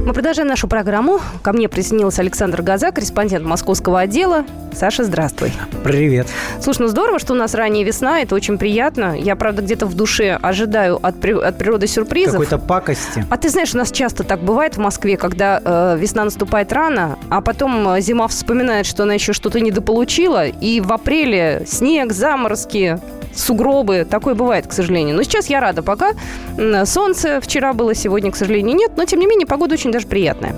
Мы 0.04 0.12
продолжаем 0.12 0.48
нашу 0.48 0.66
программу. 0.66 1.20
Ко 1.42 1.52
мне 1.52 1.68
присоединился 1.68 2.22
Александр 2.22 2.62
Газа, 2.62 2.90
корреспондент 2.90 3.46
московского 3.46 4.00
отдела. 4.00 4.44
Саша, 4.74 5.04
здравствуй. 5.04 5.52
Привет. 5.84 6.26
Слушай, 6.60 6.82
ну 6.82 6.88
здорово, 6.88 7.20
что 7.20 7.34
у 7.34 7.36
нас 7.36 7.54
ранняя 7.54 7.84
весна, 7.84 8.22
это 8.22 8.34
очень 8.34 8.58
приятно. 8.58 9.16
Я, 9.16 9.36
правда, 9.36 9.62
где-то 9.62 9.86
в 9.86 9.94
душе 9.94 10.36
ожидаю 10.42 10.98
от, 11.00 11.20
при... 11.20 11.30
от 11.30 11.56
природы 11.56 11.86
сюрпризов. 11.86 12.32
Какой-то 12.32 12.58
пакости. 12.58 13.24
А 13.30 13.36
ты 13.36 13.50
знаешь, 13.50 13.72
у 13.72 13.78
нас 13.78 13.92
часто 13.92 14.24
так 14.24 14.40
бывает 14.40 14.74
в 14.74 14.80
Москве, 14.80 15.16
когда 15.16 15.62
э, 15.64 15.96
весна 15.96 16.24
наступает 16.24 16.72
рано, 16.72 17.20
а 17.28 17.40
потом 17.40 17.88
э, 17.90 18.00
зима 18.00 18.26
вспоминает, 18.26 18.84
что 18.84 19.04
она 19.04 19.14
еще 19.14 19.32
что-то 19.32 19.60
недополучила, 19.60 20.48
и 20.48 20.80
в 20.80 20.92
апреле 20.92 21.62
снег, 21.68 22.10
заморозки, 22.12 22.98
сугробы. 23.34 24.06
Такое 24.08 24.34
бывает, 24.34 24.66
к 24.66 24.72
сожалению. 24.72 25.16
Но 25.16 25.22
сейчас 25.22 25.46
я 25.48 25.60
рада 25.60 25.82
пока. 25.82 26.12
Солнце 26.84 27.40
вчера 27.40 27.72
было, 27.72 27.94
сегодня, 27.94 28.30
к 28.30 28.36
сожалению, 28.36 28.76
нет. 28.76 28.92
Но, 28.96 29.04
тем 29.04 29.20
не 29.20 29.26
менее, 29.26 29.46
погода 29.46 29.74
очень 29.74 29.92
даже 29.92 30.06
приятная. 30.06 30.54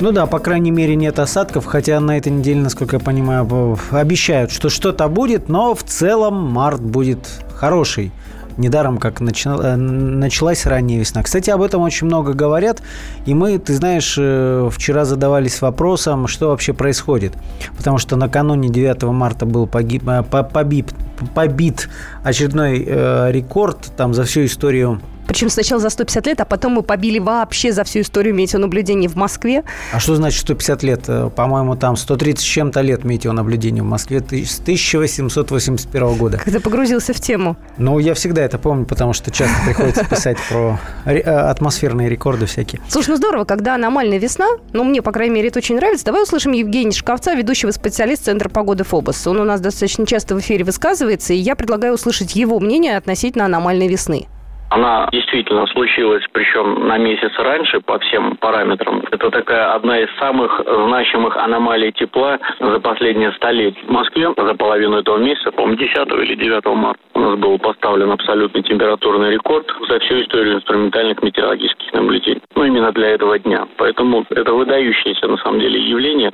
Ну 0.00 0.12
да, 0.12 0.26
по 0.26 0.38
крайней 0.38 0.70
мере, 0.70 0.96
нет 0.96 1.18
осадков, 1.18 1.64
хотя 1.64 2.00
на 2.00 2.18
этой 2.18 2.32
неделе, 2.32 2.60
насколько 2.60 2.96
я 2.96 3.00
понимаю, 3.00 3.78
обещают, 3.90 4.50
что 4.50 4.68
что-то 4.68 5.08
будет, 5.08 5.48
но 5.48 5.74
в 5.74 5.82
целом 5.84 6.34
март 6.34 6.80
будет 6.80 7.20
хороший. 7.54 8.10
Недаром, 8.58 8.98
как 8.98 9.20
начала, 9.20 9.76
началась 9.76 10.66
ранняя 10.66 10.98
весна. 10.98 11.22
Кстати, 11.22 11.50
об 11.50 11.62
этом 11.62 11.82
очень 11.82 12.06
много 12.06 12.32
говорят. 12.34 12.82
И 13.24 13.34
мы, 13.34 13.58
ты 13.58 13.74
знаешь, 13.74 14.16
э, 14.18 14.68
вчера 14.72 15.04
задавались 15.04 15.60
вопросом, 15.62 16.26
что 16.26 16.48
вообще 16.48 16.72
происходит. 16.72 17.34
Потому 17.76 17.98
что 17.98 18.16
накануне 18.16 18.68
9 18.68 19.04
марта 19.04 19.46
был 19.46 19.66
погиб, 19.66 20.08
э, 20.08 20.22
побит, 20.22 20.92
побит 21.34 21.88
очередной 22.24 22.84
э, 22.86 23.30
рекорд 23.30 23.78
там 23.96 24.12
за 24.12 24.24
всю 24.24 24.44
историю 24.44 25.00
причем 25.28 25.50
сначала 25.50 25.80
за 25.80 25.90
150 25.90 26.26
лет, 26.26 26.40
а 26.40 26.46
потом 26.46 26.72
мы 26.72 26.82
побили 26.82 27.18
вообще 27.18 27.70
за 27.70 27.84
всю 27.84 28.00
историю 28.00 28.34
метеонаблюдений 28.34 29.08
в 29.08 29.14
Москве. 29.14 29.62
А 29.92 30.00
что 30.00 30.16
значит 30.16 30.40
150 30.40 30.82
лет? 30.82 31.04
Э, 31.06 31.30
по-моему, 31.34 31.76
там 31.76 31.96
130 31.96 32.40
с 32.40 32.42
чем-то 32.42 32.80
лет 32.80 33.04
метеонаблюдений 33.04 33.82
в 33.82 33.84
Москве 33.84 34.20
с 34.20 34.58
1881 34.58 36.14
года. 36.16 36.38
Когда 36.42 36.60
погрузился 36.60 37.12
в 37.12 37.20
тему. 37.20 37.56
Ну, 37.76 37.98
я 37.98 38.14
всегда 38.14 38.42
это 38.42 38.58
помню, 38.58 38.86
потому 38.86 39.12
что 39.12 39.30
часто 39.30 39.54
приходится 39.66 40.04
писать 40.04 40.38
про 40.48 40.80
э, 41.04 41.20
атмосферные 41.20 42.08
рекорды 42.08 42.46
всякие. 42.46 42.80
Слушай, 42.88 43.10
ну 43.10 43.16
здорово, 43.16 43.44
когда 43.44 43.74
аномальная 43.74 44.18
весна, 44.18 44.46
ну, 44.72 44.82
мне, 44.82 45.02
по 45.02 45.12
крайней 45.12 45.34
мере, 45.34 45.48
это 45.48 45.58
очень 45.58 45.76
нравится. 45.76 46.06
Давай 46.06 46.22
услышим 46.22 46.52
Евгения 46.52 46.92
Шкавца, 46.92 47.34
ведущего 47.34 47.70
специалиста 47.70 48.26
Центра 48.26 48.48
погоды 48.48 48.84
ФОБОС. 48.84 49.26
Он 49.26 49.40
у 49.40 49.44
нас 49.44 49.60
достаточно 49.60 50.06
часто 50.06 50.34
в 50.34 50.40
эфире 50.40 50.64
высказывается, 50.64 51.34
и 51.34 51.36
я 51.36 51.54
предлагаю 51.54 51.94
услышать 51.94 52.34
его 52.34 52.58
мнение 52.60 52.96
относительно 52.96 53.44
аномальной 53.44 53.88
весны. 53.88 54.26
Она 54.70 55.08
действительно 55.12 55.66
случилась, 55.68 56.22
причем 56.32 56.86
на 56.86 56.98
месяц 56.98 57.32
раньше 57.38 57.80
по 57.80 57.98
всем 58.00 58.36
параметрам. 58.36 59.02
Это 59.10 59.30
такая 59.30 59.72
одна 59.72 59.98
из 59.98 60.08
самых 60.18 60.60
значимых 60.66 61.36
аномалий 61.36 61.90
тепла 61.92 62.38
за 62.60 62.78
последние 62.80 63.32
столетия. 63.32 63.80
В 63.86 63.90
Москве 63.90 64.28
за 64.36 64.54
половину 64.54 64.98
этого 64.98 65.16
месяца, 65.16 65.52
по-моему, 65.52 65.78
10 65.78 65.96
или 65.96 66.34
9 66.34 66.66
марта 66.76 67.00
у 67.14 67.20
нас 67.20 67.38
был 67.38 67.58
поставлен 67.58 68.10
абсолютный 68.12 68.62
температурный 68.62 69.32
рекорд 69.32 69.66
за 69.88 69.98
всю 70.00 70.20
историю 70.20 70.56
инструментальных 70.56 71.22
метеорологических 71.22 71.92
наблюдений. 71.94 72.42
Ну, 72.54 72.64
именно 72.64 72.92
для 72.92 73.08
этого 73.08 73.38
дня. 73.38 73.66
Поэтому 73.78 74.24
это 74.30 74.52
выдающееся, 74.52 75.26
на 75.26 75.38
самом 75.38 75.60
деле, 75.60 75.80
явление. 75.80 76.30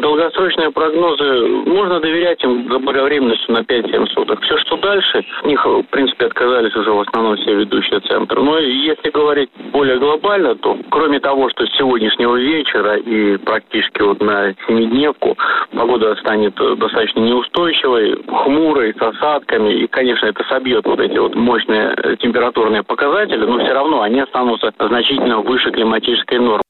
Долгосрочные 0.00 0.70
прогнозы, 0.72 1.46
можно 1.66 2.00
доверять 2.00 2.42
им 2.42 2.68
заблаговременностью 2.68 3.54
на 3.54 3.60
5-7 3.60 4.06
суток. 4.08 4.42
Все, 4.42 4.58
что 4.58 4.76
дальше, 4.76 5.24
них, 5.44 5.64
в 5.64 5.84
принципе, 5.84 6.26
отказались 6.26 6.74
уже 6.74 6.90
в 6.90 7.00
основном 7.00 7.36
все 7.36 7.54
ведущие 7.54 7.75
ведущий 7.76 8.00
центр. 8.08 8.40
Но 8.40 8.58
если 8.58 9.10
говорить 9.10 9.50
более 9.72 9.98
глобально, 9.98 10.54
то 10.56 10.78
кроме 10.90 11.20
того, 11.20 11.48
что 11.50 11.66
с 11.66 11.76
сегодняшнего 11.76 12.36
вечера 12.36 12.96
и 12.96 13.36
практически 13.38 14.02
вот 14.02 14.20
на 14.20 14.54
семидневку 14.66 15.36
погода 15.74 16.16
станет 16.16 16.54
достаточно 16.54 17.20
неустойчивой, 17.20 18.22
хмурой, 18.26 18.94
с 18.94 19.02
осадками, 19.02 19.72
и, 19.72 19.86
конечно, 19.86 20.26
это 20.26 20.44
собьет 20.48 20.84
вот 20.86 21.00
эти 21.00 21.18
вот 21.18 21.34
мощные 21.34 21.94
температурные 22.20 22.82
показатели, 22.82 23.44
но 23.44 23.58
все 23.58 23.72
равно 23.72 24.02
они 24.02 24.20
останутся 24.20 24.72
значительно 24.78 25.40
выше 25.40 25.70
климатической 25.70 26.38
нормы. 26.38 26.62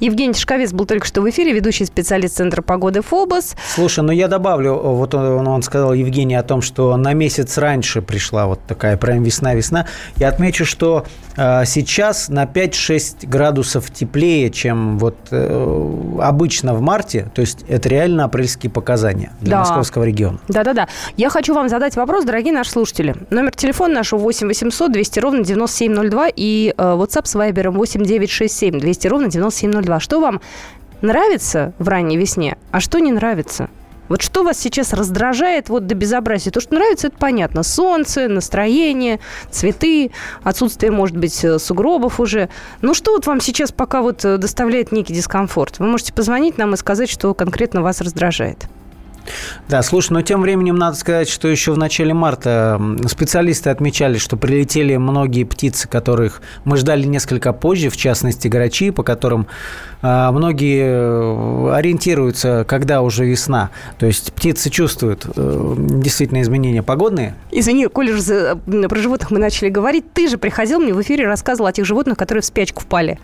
Евгений 0.00 0.32
Тишковец 0.32 0.72
был 0.72 0.86
только 0.86 1.06
что 1.06 1.20
в 1.20 1.28
эфире, 1.28 1.52
ведущий 1.52 1.84
специалист 1.84 2.36
Центра 2.36 2.62
погоды 2.62 3.02
ФОБОС. 3.02 3.54
Слушай, 3.74 4.02
ну 4.02 4.12
я 4.12 4.28
добавлю, 4.28 4.74
вот 4.74 5.14
он, 5.14 5.46
он 5.46 5.62
сказал, 5.62 5.92
Евгений, 5.92 6.36
о 6.36 6.42
том, 6.42 6.62
что 6.62 6.96
на 6.96 7.12
месяц 7.12 7.58
раньше 7.58 8.00
пришла 8.00 8.46
вот 8.46 8.60
такая 8.66 8.96
прям 8.96 9.22
весна-весна. 9.22 9.86
Я 10.16 10.28
отмечу, 10.28 10.64
что 10.64 11.04
э, 11.36 11.64
сейчас 11.66 12.30
на 12.30 12.44
5-6 12.44 13.26
градусов 13.26 13.90
теплее, 13.90 14.50
чем 14.50 14.98
вот 14.98 15.16
э, 15.30 16.18
обычно 16.22 16.74
в 16.74 16.80
марте. 16.80 17.30
То 17.34 17.42
есть 17.42 17.64
это 17.68 17.88
реально 17.90 18.24
апрельские 18.24 18.70
показания 18.70 19.32
для 19.40 19.50
да. 19.50 19.58
московского 19.60 20.04
региона. 20.04 20.38
Да-да-да. 20.48 20.88
Я 21.18 21.28
хочу 21.28 21.54
вам 21.54 21.68
задать 21.68 21.96
вопрос, 21.96 22.24
дорогие 22.24 22.54
наши 22.54 22.70
слушатели. 22.70 23.14
Номер 23.28 23.54
телефона 23.54 23.94
нашего 23.94 24.20
8 24.20 24.46
800 24.48 24.92
200 24.92 25.20
ровно 25.20 25.44
9702 25.44 26.28
и 26.34 26.74
э, 26.74 26.82
WhatsApp 26.82 27.26
с 27.26 27.36
Viber 27.36 27.68
8 27.70 28.02
967 28.02 28.80
200 28.80 29.06
ровно 29.08 29.28
9702. 29.28 29.89
Что 29.98 30.20
вам 30.20 30.40
нравится 31.00 31.72
в 31.78 31.88
ранней 31.88 32.16
весне, 32.16 32.56
а 32.70 32.78
что 32.78 32.98
не 33.00 33.10
нравится? 33.10 33.70
Вот 34.10 34.22
что 34.22 34.42
вас 34.42 34.58
сейчас 34.58 34.92
раздражает 34.92 35.68
вот 35.68 35.86
до 35.86 35.94
безобразия? 35.94 36.50
То, 36.50 36.60
что 36.60 36.74
нравится, 36.74 37.06
это 37.06 37.16
понятно. 37.16 37.62
Солнце, 37.62 38.26
настроение, 38.26 39.20
цветы, 39.50 40.10
отсутствие, 40.42 40.90
может 40.90 41.16
быть, 41.16 41.44
э, 41.44 41.60
сугробов 41.60 42.18
уже. 42.18 42.48
Ну, 42.82 42.92
что 42.92 43.12
вот 43.12 43.28
вам 43.28 43.40
сейчас 43.40 43.70
пока 43.70 44.02
вот 44.02 44.24
э, 44.24 44.36
доставляет 44.36 44.90
некий 44.90 45.14
дискомфорт? 45.14 45.78
Вы 45.78 45.86
можете 45.86 46.12
позвонить 46.12 46.58
нам 46.58 46.74
и 46.74 46.76
сказать, 46.76 47.08
что 47.08 47.34
конкретно 47.34 47.82
вас 47.82 48.00
раздражает. 48.00 48.66
Да, 49.68 49.82
слушай, 49.82 50.12
но 50.12 50.22
тем 50.22 50.40
временем 50.42 50.76
надо 50.76 50.96
сказать, 50.96 51.28
что 51.28 51.48
еще 51.48 51.72
в 51.72 51.78
начале 51.78 52.14
марта 52.14 52.80
специалисты 53.06 53.70
отмечали, 53.70 54.18
что 54.18 54.36
прилетели 54.36 54.96
многие 54.96 55.44
птицы, 55.44 55.88
которых 55.88 56.42
мы 56.64 56.76
ждали 56.76 57.04
несколько 57.04 57.52
позже, 57.52 57.88
в 57.88 57.96
частности, 57.96 58.48
грачи, 58.48 58.90
по 58.90 59.02
которым 59.02 59.46
а, 60.02 60.32
многие 60.32 60.84
э, 60.84 61.72
ориентируются, 61.74 62.64
когда 62.66 63.02
уже 63.02 63.24
весна. 63.24 63.70
То 63.98 64.06
есть 64.06 64.32
птицы 64.32 64.70
чувствуют 64.70 65.26
э, 65.36 65.74
действительно 65.76 66.40
изменения 66.42 66.82
погодные. 66.82 67.34
Извини, 67.50 67.86
коль 67.86 68.10
про 68.10 68.98
животных 68.98 69.30
мы 69.30 69.38
начали 69.38 69.68
говорить, 69.68 70.12
ты 70.12 70.28
же 70.28 70.38
приходил 70.38 70.80
мне 70.80 70.94
в 70.94 71.00
эфире 71.02 71.26
рассказывал 71.26 71.68
о 71.68 71.72
тех 71.72 71.84
животных, 71.84 72.16
которые 72.16 72.42
в 72.42 72.46
спячку 72.46 72.80
впали. 72.80 73.18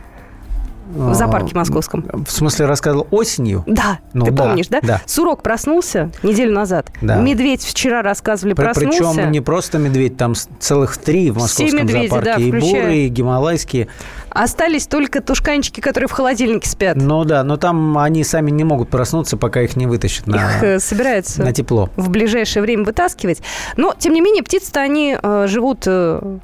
В 0.95 1.15
зоопарке 1.15 1.53
а, 1.55 1.59
московском. 1.59 2.05
В 2.27 2.31
смысле, 2.31 2.67
рассказывал 2.67 3.07
осенью? 3.11 3.65
Да, 3.67 3.99
ну, 4.13 4.25
ты 4.25 4.31
да, 4.31 4.45
помнишь, 4.45 4.69
да? 4.69 4.81
да? 4.83 5.03
Сурок 5.07 5.43
проснулся 5.43 6.11
неделю 6.23 6.53
назад. 6.53 6.91
Да. 7.03 7.17
Медведь 7.17 7.65
вчера 7.65 8.03
рассказывали, 8.03 8.55
проснулся. 8.55 9.03
Причем 9.15 9.33
не 9.33 9.41
просто 9.41 9.79
медведь, 9.79 10.17
там 10.17 10.35
целых 10.35 10.97
три 10.99 11.31
в 11.31 11.39
московском 11.39 11.81
медведи, 11.81 12.09
зоопарке. 12.09 12.31
Да, 12.35 12.41
и 12.41 12.51
бурые, 12.53 13.07
и 13.07 13.09
гималайские. 13.09 13.89
Остались 14.31 14.87
только 14.87 15.23
тушканчики, 15.23 15.81
которые 15.81 16.09
в 16.09 16.13
холодильнике 16.13 16.69
спят. 16.69 16.97
Ну 16.97 17.25
да, 17.25 17.43
но 17.43 17.57
там 17.57 17.97
они 17.97 18.23
сами 18.23 18.51
не 18.51 18.65
могут 18.65 18.91
проснуться, 18.91 19.39
пока 19.39 19.63
их 19.63 19.77
не 19.77 19.87
вытащат 19.87 20.27
на, 20.27 20.37
их 20.37 20.63
э, 20.63 20.79
собираются 20.79 21.43
на 21.43 21.53
тепло. 21.53 21.89
в 21.97 22.11
ближайшее 22.11 22.63
время 22.63 22.85
вытаскивать. 22.85 23.41
Но, 23.79 23.95
тем 23.99 24.13
не 24.13 24.21
менее, 24.21 24.43
птицы-то 24.43 24.81
они 24.81 25.17
э, 25.21 25.47
живут 25.49 25.85
э, 25.87 26.39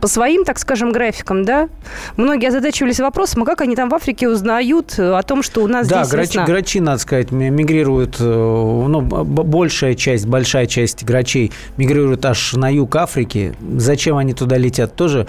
по 0.00 0.08
своим, 0.08 0.44
так 0.44 0.58
скажем, 0.58 0.92
графикам, 0.92 1.44
да? 1.44 1.68
Многие 2.16 2.48
озадачивались 2.48 3.00
вопросом, 3.00 3.42
а 3.42 3.46
как 3.46 3.60
они 3.60 3.76
там 3.76 3.88
в 3.88 3.94
Африке 3.94 4.28
узнают 4.28 4.94
э, 4.98 5.12
о 5.12 5.22
том, 5.22 5.42
что 5.42 5.62
у 5.62 5.68
нас 5.68 5.86
да, 5.86 6.04
здесь 6.04 6.12
грач, 6.12 6.28
весна? 6.28 6.44
грачи, 6.44 6.80
надо 6.80 6.98
сказать, 6.98 7.30
мигрируют, 7.30 8.16
э, 8.20 8.24
ну, 8.24 9.00
большая 9.00 9.94
часть, 9.94 10.26
большая 10.26 10.66
часть 10.66 11.04
грачей 11.04 11.52
мигрирует 11.76 12.24
аж 12.24 12.54
на 12.54 12.72
юг 12.72 12.96
Африки. 12.96 13.54
Зачем 13.76 14.16
они 14.16 14.32
туда 14.32 14.56
летят, 14.56 14.96
тоже 14.96 15.26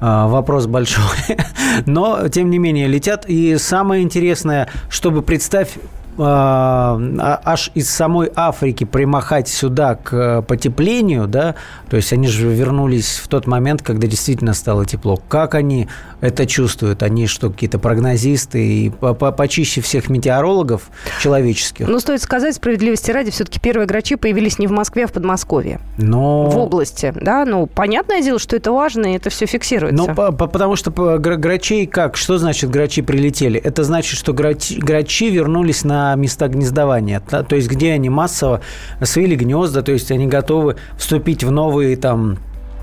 э, 0.00 0.26
вопрос 0.26 0.66
большой. 0.66 1.02
Но, 1.86 2.28
тем 2.28 2.50
не 2.50 2.58
менее, 2.58 2.86
летят. 2.86 3.24
И 3.26 3.56
самое 3.58 4.02
интересное, 4.02 4.68
чтобы 4.88 5.22
представь, 5.22 5.70
аж 6.18 7.70
из 7.74 7.90
самой 7.90 8.30
Африки 8.34 8.84
примахать 8.84 9.48
сюда 9.48 9.94
к 9.94 10.12
э, 10.12 10.42
потеплению, 10.42 11.26
да, 11.26 11.54
то 11.88 11.96
есть 11.96 12.12
они 12.12 12.28
же 12.28 12.48
вернулись 12.48 13.20
в 13.22 13.28
тот 13.28 13.46
момент, 13.46 13.82
когда 13.82 14.06
действительно 14.06 14.52
стало 14.52 14.84
тепло. 14.84 15.16
Как 15.28 15.54
они 15.54 15.88
это 16.20 16.46
чувствуют? 16.46 17.02
Они 17.02 17.26
что, 17.26 17.50
какие-то 17.50 17.78
прогнозисты 17.78 18.64
и 18.64 18.90
почище 18.90 19.80
всех 19.80 20.10
метеорологов 20.10 20.90
человеческих? 21.20 21.88
Ну, 21.88 21.98
стоит 21.98 22.20
сказать, 22.20 22.54
справедливости 22.54 23.10
ради, 23.10 23.30
все-таки 23.30 23.58
первые 23.58 23.86
грачи 23.86 24.16
появились 24.16 24.58
не 24.58 24.66
в 24.66 24.72
Москве, 24.72 25.04
а 25.04 25.06
в 25.06 25.12
Подмосковье. 25.12 25.80
Но... 25.96 26.50
В 26.50 26.58
области, 26.58 27.14
да? 27.18 27.44
Ну, 27.46 27.66
понятное 27.66 28.22
дело, 28.22 28.38
что 28.38 28.56
это 28.56 28.70
важно, 28.70 29.14
и 29.14 29.16
это 29.16 29.30
все 29.30 29.46
фиксируется. 29.46 30.14
Ну, 30.16 30.32
потому 30.32 30.76
что 30.76 30.90
грачей 30.90 31.86
как? 31.86 32.16
Что 32.16 32.36
значит 32.36 32.70
грачи 32.70 33.00
прилетели? 33.00 33.58
Это 33.58 33.82
значит, 33.84 34.18
что 34.18 34.32
грачи, 34.34 34.78
грачи 34.78 35.30
вернулись 35.30 35.84
на 35.84 36.01
места 36.16 36.48
гнездования, 36.48 37.20
то 37.20 37.56
есть 37.56 37.68
где 37.68 37.92
они 37.92 38.08
массово 38.08 38.60
свили 39.02 39.34
гнезда, 39.34 39.82
то 39.82 39.92
есть 39.92 40.10
они 40.10 40.26
готовы 40.26 40.76
вступить 40.96 41.44
в 41.44 41.50
новые 41.50 41.96
там 41.96 42.38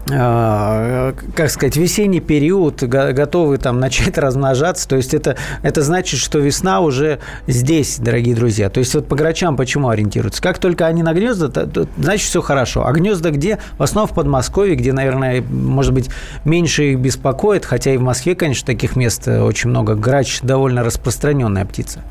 как 0.09 1.49
сказать, 1.49 1.75
весенний 1.75 2.19
период, 2.19 2.81
готовы 2.83 3.57
там 3.57 3.79
начать 3.79 4.17
размножаться. 4.17 4.87
То 4.87 4.95
есть 4.95 5.13
это, 5.13 5.37
это 5.61 5.81
значит, 5.81 6.19
что 6.19 6.39
весна 6.39 6.81
уже 6.81 7.19
здесь, 7.47 7.99
дорогие 7.99 8.35
друзья. 8.35 8.69
То 8.69 8.79
есть 8.79 8.93
вот 8.95 9.07
по 9.07 9.15
грачам 9.15 9.55
почему 9.55 9.89
ориентируются? 9.89 10.41
Как 10.41 10.57
только 10.57 10.87
они 10.87 11.03
на 11.03 11.13
гнезда, 11.13 11.49
то, 11.49 11.67
то, 11.67 11.87
значит 11.97 12.27
все 12.27 12.41
хорошо. 12.41 12.85
А 12.85 12.91
гнезда 12.91 13.31
где? 13.31 13.59
В 13.77 13.83
основном 13.83 14.11
в 14.11 14.15
Подмосковье, 14.15 14.75
где, 14.75 14.93
наверное, 14.93 15.41
может 15.41 15.93
быть, 15.93 16.09
меньше 16.43 16.91
их 16.91 16.99
беспокоит, 16.99 17.65
хотя 17.65 17.93
и 17.93 17.97
в 17.97 18.01
Москве, 18.01 18.35
конечно, 18.35 18.65
таких 18.65 18.95
мест 18.95 19.27
очень 19.27 19.69
много. 19.69 19.95
Грач 19.95 20.39
довольно 20.41 20.83
распространенная 20.83 21.65
птица. 21.65 22.03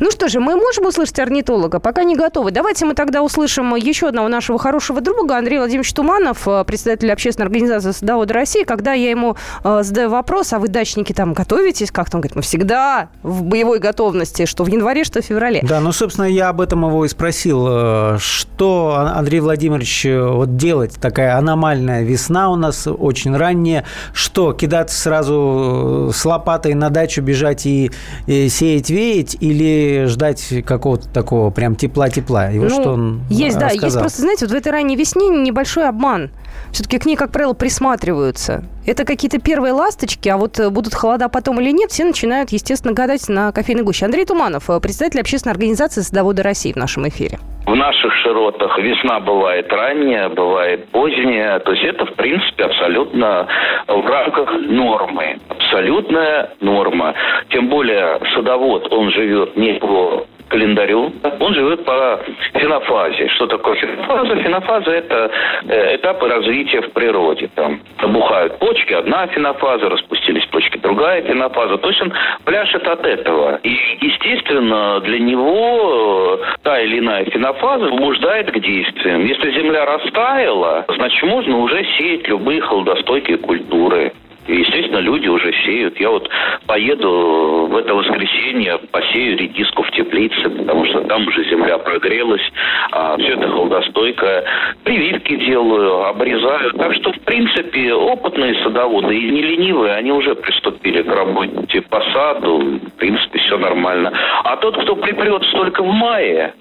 Ну 0.00 0.10
что 0.10 0.28
же, 0.28 0.40
мы 0.40 0.56
можем 0.56 0.86
услышать 0.86 1.18
орнитолога? 1.18 1.80
Пока 1.80 2.04
не 2.04 2.16
готовы. 2.16 2.50
Давайте 2.50 2.86
мы 2.86 2.94
тогда 2.94 3.22
услышим 3.22 3.74
еще 3.74 4.08
одного 4.08 4.28
нашего 4.28 4.58
хорошего 4.58 5.00
друга, 5.00 5.36
Андрея 5.36 5.60
Владимировича 5.60 5.94
Туманов, 5.94 6.44
председатель 6.66 7.10
общественного 7.12 7.41
общественная 7.42 7.62
организация 7.62 7.92
«Садоводы 7.92 8.34
России», 8.34 8.64
когда 8.64 8.92
я 8.92 9.10
ему 9.10 9.36
э, 9.64 9.82
задаю 9.82 10.10
вопрос, 10.10 10.52
а 10.52 10.58
вы, 10.58 10.68
дачники, 10.68 11.12
там 11.12 11.32
готовитесь 11.32 11.90
как-то? 11.90 12.16
Он 12.16 12.20
говорит, 12.20 12.36
мы 12.36 12.42
всегда 12.42 13.08
в 13.22 13.42
боевой 13.42 13.78
готовности, 13.78 14.46
что 14.46 14.64
в 14.64 14.68
январе, 14.68 15.04
что 15.04 15.20
в 15.22 15.24
феврале. 15.24 15.60
Да, 15.62 15.80
ну, 15.80 15.92
собственно, 15.92 16.26
я 16.26 16.48
об 16.48 16.60
этом 16.60 16.84
его 16.86 17.04
и 17.04 17.08
спросил. 17.08 17.66
Э, 17.68 18.16
что, 18.18 18.96
Андрей 19.14 19.40
Владимирович, 19.40 20.06
э, 20.06 20.24
вот 20.24 20.56
делать? 20.56 20.94
Такая 21.00 21.36
аномальная 21.36 22.02
весна 22.02 22.50
у 22.50 22.56
нас, 22.56 22.86
очень 22.86 23.36
ранняя. 23.36 23.84
Что, 24.12 24.52
кидаться 24.52 24.98
сразу 24.98 26.08
э, 26.10 26.12
с 26.14 26.24
лопатой 26.24 26.74
на 26.74 26.90
дачу, 26.90 27.22
бежать 27.22 27.66
и, 27.66 27.90
и 28.26 28.48
сеять, 28.48 28.90
веять? 28.90 29.36
Или 29.40 30.06
ждать 30.06 30.52
какого-то 30.64 31.08
такого 31.08 31.50
прям 31.50 31.76
тепла-тепла? 31.76 32.52
И 32.52 32.58
вот 32.58 32.70
ну, 32.70 32.80
что 32.80 32.92
он 32.92 33.22
Есть, 33.28 33.56
рассказал. 33.56 33.78
да, 33.78 33.86
есть 33.86 33.98
просто, 33.98 34.20
знаете, 34.22 34.46
вот 34.46 34.54
в 34.54 34.56
этой 34.56 34.72
ранней 34.72 34.96
весне 34.96 35.28
небольшой 35.28 35.88
обман. 35.88 36.30
Все-таки 36.72 36.98
к 36.98 37.06
ней, 37.06 37.16
как 37.16 37.30
правило, 37.32 37.52
присматриваются. 37.52 38.64
Это 38.86 39.04
какие-то 39.04 39.38
первые 39.38 39.72
ласточки, 39.74 40.28
а 40.28 40.36
вот 40.38 40.58
э, 40.58 40.70
будут 40.70 40.94
холода 40.94 41.28
потом 41.28 41.60
или 41.60 41.70
нет, 41.70 41.90
все 41.90 42.04
начинают, 42.04 42.50
естественно, 42.50 42.94
гадать 42.94 43.28
на 43.28 43.52
кофейной 43.52 43.84
гуще. 43.84 44.06
Андрей 44.06 44.24
Туманов, 44.24 44.70
э, 44.70 44.80
председатель 44.80 45.20
общественной 45.20 45.52
организации 45.52 46.00
«Садоводы 46.00 46.42
России» 46.42 46.72
в 46.72 46.76
нашем 46.76 47.06
эфире. 47.08 47.38
В 47.66 47.76
наших 47.76 48.12
широтах 48.16 48.76
весна 48.78 49.20
бывает 49.20 49.72
ранняя, 49.72 50.28
бывает 50.30 50.88
поздняя. 50.88 51.60
То 51.60 51.70
есть 51.72 51.84
это, 51.84 52.06
в 52.06 52.14
принципе, 52.14 52.64
абсолютно 52.64 53.46
в 53.86 54.06
рамках 54.06 54.52
нормы. 54.62 55.38
Абсолютная 55.48 56.50
норма. 56.60 57.14
Тем 57.50 57.68
более 57.68 58.18
садовод, 58.34 58.92
он 58.92 59.10
живет 59.12 59.56
не 59.56 59.74
по 59.74 60.26
календарю. 60.52 61.12
Он 61.40 61.54
живет 61.54 61.84
по 61.84 62.20
фенофазе. 62.52 63.28
Что 63.28 63.46
такое 63.46 63.74
фенофаза? 63.76 64.36
Фенофаза– 64.36 64.90
это 64.92 65.30
э, 65.66 65.96
этапы 65.96 66.28
развития 66.28 66.82
в 66.82 66.92
природе. 66.92 67.48
Там 67.54 67.80
набухают 68.00 68.58
почки, 68.58 68.92
одна 68.92 69.26
фенофаза, 69.28 69.88
распустились 69.88 70.44
почки, 70.46 70.76
другая 70.76 71.22
фенофаза. 71.22 71.78
То 71.78 71.88
есть 71.88 72.02
он 72.02 72.12
пляшет 72.44 72.86
от 72.86 73.06
этого. 73.06 73.60
И, 73.62 73.70
естественно, 74.02 75.00
для 75.00 75.18
него 75.18 76.38
э, 76.38 76.56
та 76.62 76.80
или 76.80 76.98
иная 76.98 77.24
фенофаза 77.24 77.88
побуждает 77.88 78.50
к 78.50 78.58
действиям. 78.60 79.24
Если 79.24 79.52
земля 79.52 79.86
растаяла, 79.86 80.84
значит, 80.96 81.22
можно 81.22 81.58
уже 81.58 81.82
сеять 81.96 82.28
любые 82.28 82.60
холодостойкие 82.60 83.38
культуры. 83.38 84.12
И, 84.46 84.56
естественно, 84.56 84.98
люди 84.98 85.28
уже 85.28 85.52
сеют. 85.64 85.98
Я 86.00 86.10
вот 86.10 86.28
поеду 86.66 87.68
в 87.70 87.76
это 87.76 87.94
воскресенье, 87.94 88.78
посею 88.90 89.38
редиску 89.38 89.82
в 89.82 89.90
теплице, 89.92 90.50
потому 90.50 90.84
что 90.86 91.02
там 91.02 91.26
уже 91.26 91.44
земля 91.48 91.78
прогрелась, 91.78 92.42
а 92.90 93.16
все 93.18 93.34
это 93.34 93.48
холодостойкое. 93.48 94.44
Прививки 94.84 95.36
делаю, 95.36 96.06
обрезаю. 96.06 96.72
Так 96.72 96.94
что, 96.94 97.12
в 97.12 97.20
принципе, 97.20 97.94
опытные 97.94 98.54
садоводы 98.62 99.16
и 99.16 99.30
не 99.30 99.42
ленивые, 99.42 99.94
они 99.94 100.12
уже 100.12 100.34
приступили 100.34 101.02
к 101.02 101.14
работе 101.14 101.80
по 101.82 102.00
саду. 102.12 102.58
В 102.58 102.98
принципе, 102.98 103.38
все 103.38 103.58
нормально. 103.58 104.12
А 104.44 104.56
тот, 104.56 104.76
кто 104.82 104.96
припрется 104.96 105.50
только 105.52 105.82
в 105.82 105.92
мае, 105.92 106.54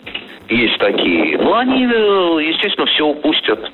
есть 0.51 0.77
такие. 0.79 1.37
Ну, 1.37 1.53
они, 1.53 1.85
э, 1.85 2.39
естественно, 2.43 2.85
все 2.87 3.05
упустят. 3.05 3.71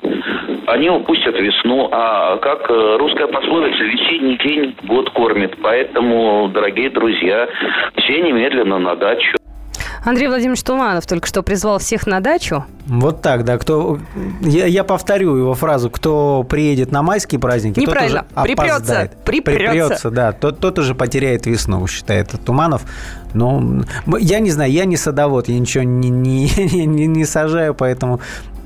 Они 0.66 0.88
упустят 0.88 1.38
весну. 1.38 1.88
А 1.90 2.36
как 2.38 2.70
э, 2.70 2.96
русская 2.98 3.26
пословица, 3.26 3.82
весенний 3.82 4.36
день 4.38 4.74
год 4.84 5.10
кормит. 5.10 5.56
Поэтому, 5.60 6.48
дорогие 6.52 6.90
друзья, 6.90 7.48
все 7.96 8.20
немедленно 8.20 8.78
на 8.78 8.94
дачу. 8.94 9.37
Андрей 10.04 10.28
Владимирович 10.28 10.62
Туманов 10.62 11.06
только 11.06 11.26
что 11.26 11.42
призвал 11.42 11.78
всех 11.78 12.06
на 12.06 12.20
дачу. 12.20 12.64
Вот 12.86 13.22
так, 13.22 13.44
да. 13.44 13.58
Кто, 13.58 13.98
я, 14.40 14.66
я 14.66 14.84
повторю 14.84 15.36
его 15.36 15.54
фразу. 15.54 15.90
Кто 15.90 16.44
приедет 16.48 16.92
на 16.92 17.02
майские 17.02 17.40
праздники, 17.40 17.80
Неправильно. 17.80 18.20
тот 18.20 18.38
уже 18.38 18.44
припрется. 18.44 19.10
Припрется. 19.24 19.70
Припрется, 19.70 20.10
да. 20.10 20.32
Тот, 20.32 20.58
тот 20.60 20.78
уже 20.78 20.94
потеряет 20.94 21.46
весну, 21.46 21.86
считает 21.86 22.34
Туманов. 22.44 22.82
Ну, 23.34 23.82
я 24.18 24.38
не 24.38 24.50
знаю, 24.50 24.72
я 24.72 24.84
не 24.84 24.96
садовод, 24.96 25.48
я 25.48 25.58
ничего 25.58 25.84
не, 25.84 26.08
не, 26.08 26.48
не, 26.86 27.06
не 27.06 27.24
сажаю, 27.24 27.74
поэтому 27.74 28.20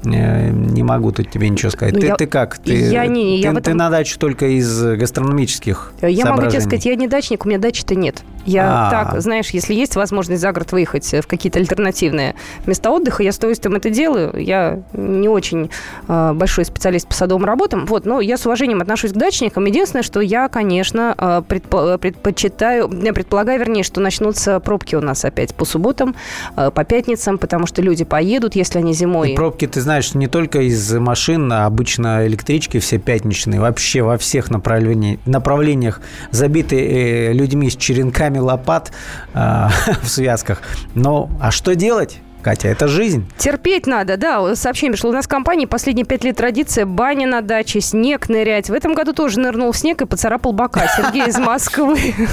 Э, 0.04 0.50
не 0.50 0.82
могу 0.82 1.12
тут 1.12 1.30
тебе 1.30 1.48
ничего 1.48 1.70
сказать. 1.70 1.94
Ну, 1.94 2.00
ты, 2.00 2.06
я, 2.08 2.16
ты 2.16 2.26
как? 2.26 2.58
Ты, 2.58 2.90
я 2.90 3.06
не, 3.06 3.38
я 3.38 3.52
ты, 3.52 3.58
этом... 3.58 3.62
ты 3.62 3.74
на 3.74 3.90
дачу 3.90 4.18
только 4.18 4.46
из 4.46 4.82
гастрономических 4.82 5.92
Я 6.02 6.26
могу 6.26 6.48
тебе 6.48 6.60
сказать, 6.60 6.84
я 6.86 6.96
не 6.96 7.06
дачник, 7.06 7.44
у 7.44 7.48
меня 7.48 7.58
дачи-то 7.58 7.94
нет. 7.94 8.22
Я 8.44 8.70
А-а-а. 8.70 8.90
так, 8.90 9.20
знаешь, 9.22 9.50
если 9.50 9.74
есть 9.74 9.96
возможность 9.96 10.40
за 10.40 10.52
город 10.52 10.72
выехать 10.72 11.12
в 11.12 11.26
какие-то 11.26 11.58
альтернативные 11.58 12.34
места 12.66 12.90
отдыха, 12.90 13.22
я 13.22 13.32
с 13.32 13.38
удовольствием 13.38 13.76
это 13.76 13.90
делаю. 13.90 14.34
Я 14.36 14.80
не 14.92 15.28
очень 15.28 15.70
э, 16.08 16.32
большой 16.34 16.64
специалист 16.64 17.08
по 17.08 17.14
садовым 17.14 17.44
работам, 17.44 17.86
вот, 17.86 18.04
но 18.04 18.20
я 18.20 18.36
с 18.36 18.44
уважением 18.46 18.80
отношусь 18.80 19.12
к 19.12 19.16
дачникам. 19.16 19.64
Единственное, 19.64 20.02
что 20.02 20.20
я, 20.20 20.48
конечно, 20.48 21.14
э, 21.16 21.42
предпо- 21.48 21.98
предпочитаю, 21.98 22.90
я 23.02 23.12
предполагаю, 23.12 23.60
вернее, 23.60 23.82
что 23.82 24.00
начнутся 24.00 24.60
пробки 24.60 24.94
у 24.94 25.00
нас 25.00 25.24
опять 25.24 25.54
по 25.54 25.64
субботам, 25.64 26.14
э, 26.56 26.70
по 26.70 26.84
пятницам, 26.84 27.38
потому 27.38 27.66
что 27.66 27.82
люди 27.82 28.04
поедут, 28.04 28.56
если 28.56 28.78
они 28.78 28.92
зимой. 28.92 29.32
И 29.32 29.36
пробки, 29.36 29.66
ты 29.66 29.80
знаешь, 29.80 30.02
знаешь, 30.02 30.14
не 30.14 30.26
только 30.26 30.62
из 30.62 30.92
машин, 30.92 31.52
а 31.52 31.66
обычно 31.66 32.26
электрички 32.26 32.78
все 32.78 32.98
пятничные, 32.98 33.60
вообще 33.60 34.02
во 34.02 34.16
всех 34.16 34.50
направлениях, 34.50 35.20
направлениях 35.26 36.00
забиты 36.30 36.76
э, 36.76 37.32
людьми 37.32 37.70
с 37.70 37.76
черенками 37.76 38.31
лопат 38.40 38.92
э, 39.34 39.68
в 40.02 40.08
связках. 40.08 40.62
Но 40.94 41.30
а 41.40 41.50
что 41.50 41.74
делать? 41.74 42.20
Катя, 42.42 42.68
это 42.68 42.88
жизнь. 42.88 43.24
Терпеть 43.38 43.86
надо, 43.86 44.16
да. 44.16 44.54
Сообщение 44.56 44.92
пришло. 44.92 45.10
У 45.10 45.12
нас 45.12 45.26
в 45.26 45.28
компании 45.28 45.66
последние 45.66 46.04
пять 46.04 46.24
лет 46.24 46.36
традиция 46.36 46.86
баня 46.86 47.26
на 47.28 47.40
даче, 47.40 47.80
снег 47.80 48.28
нырять. 48.28 48.68
В 48.68 48.72
этом 48.72 48.94
году 48.94 49.12
тоже 49.12 49.38
нырнул 49.38 49.70
в 49.70 49.78
снег 49.78 50.02
и 50.02 50.06
поцарапал 50.06 50.52
бока. 50.52 50.88
Сергей 50.96 51.28
из 51.28 51.38
Москвы. 51.38 52.14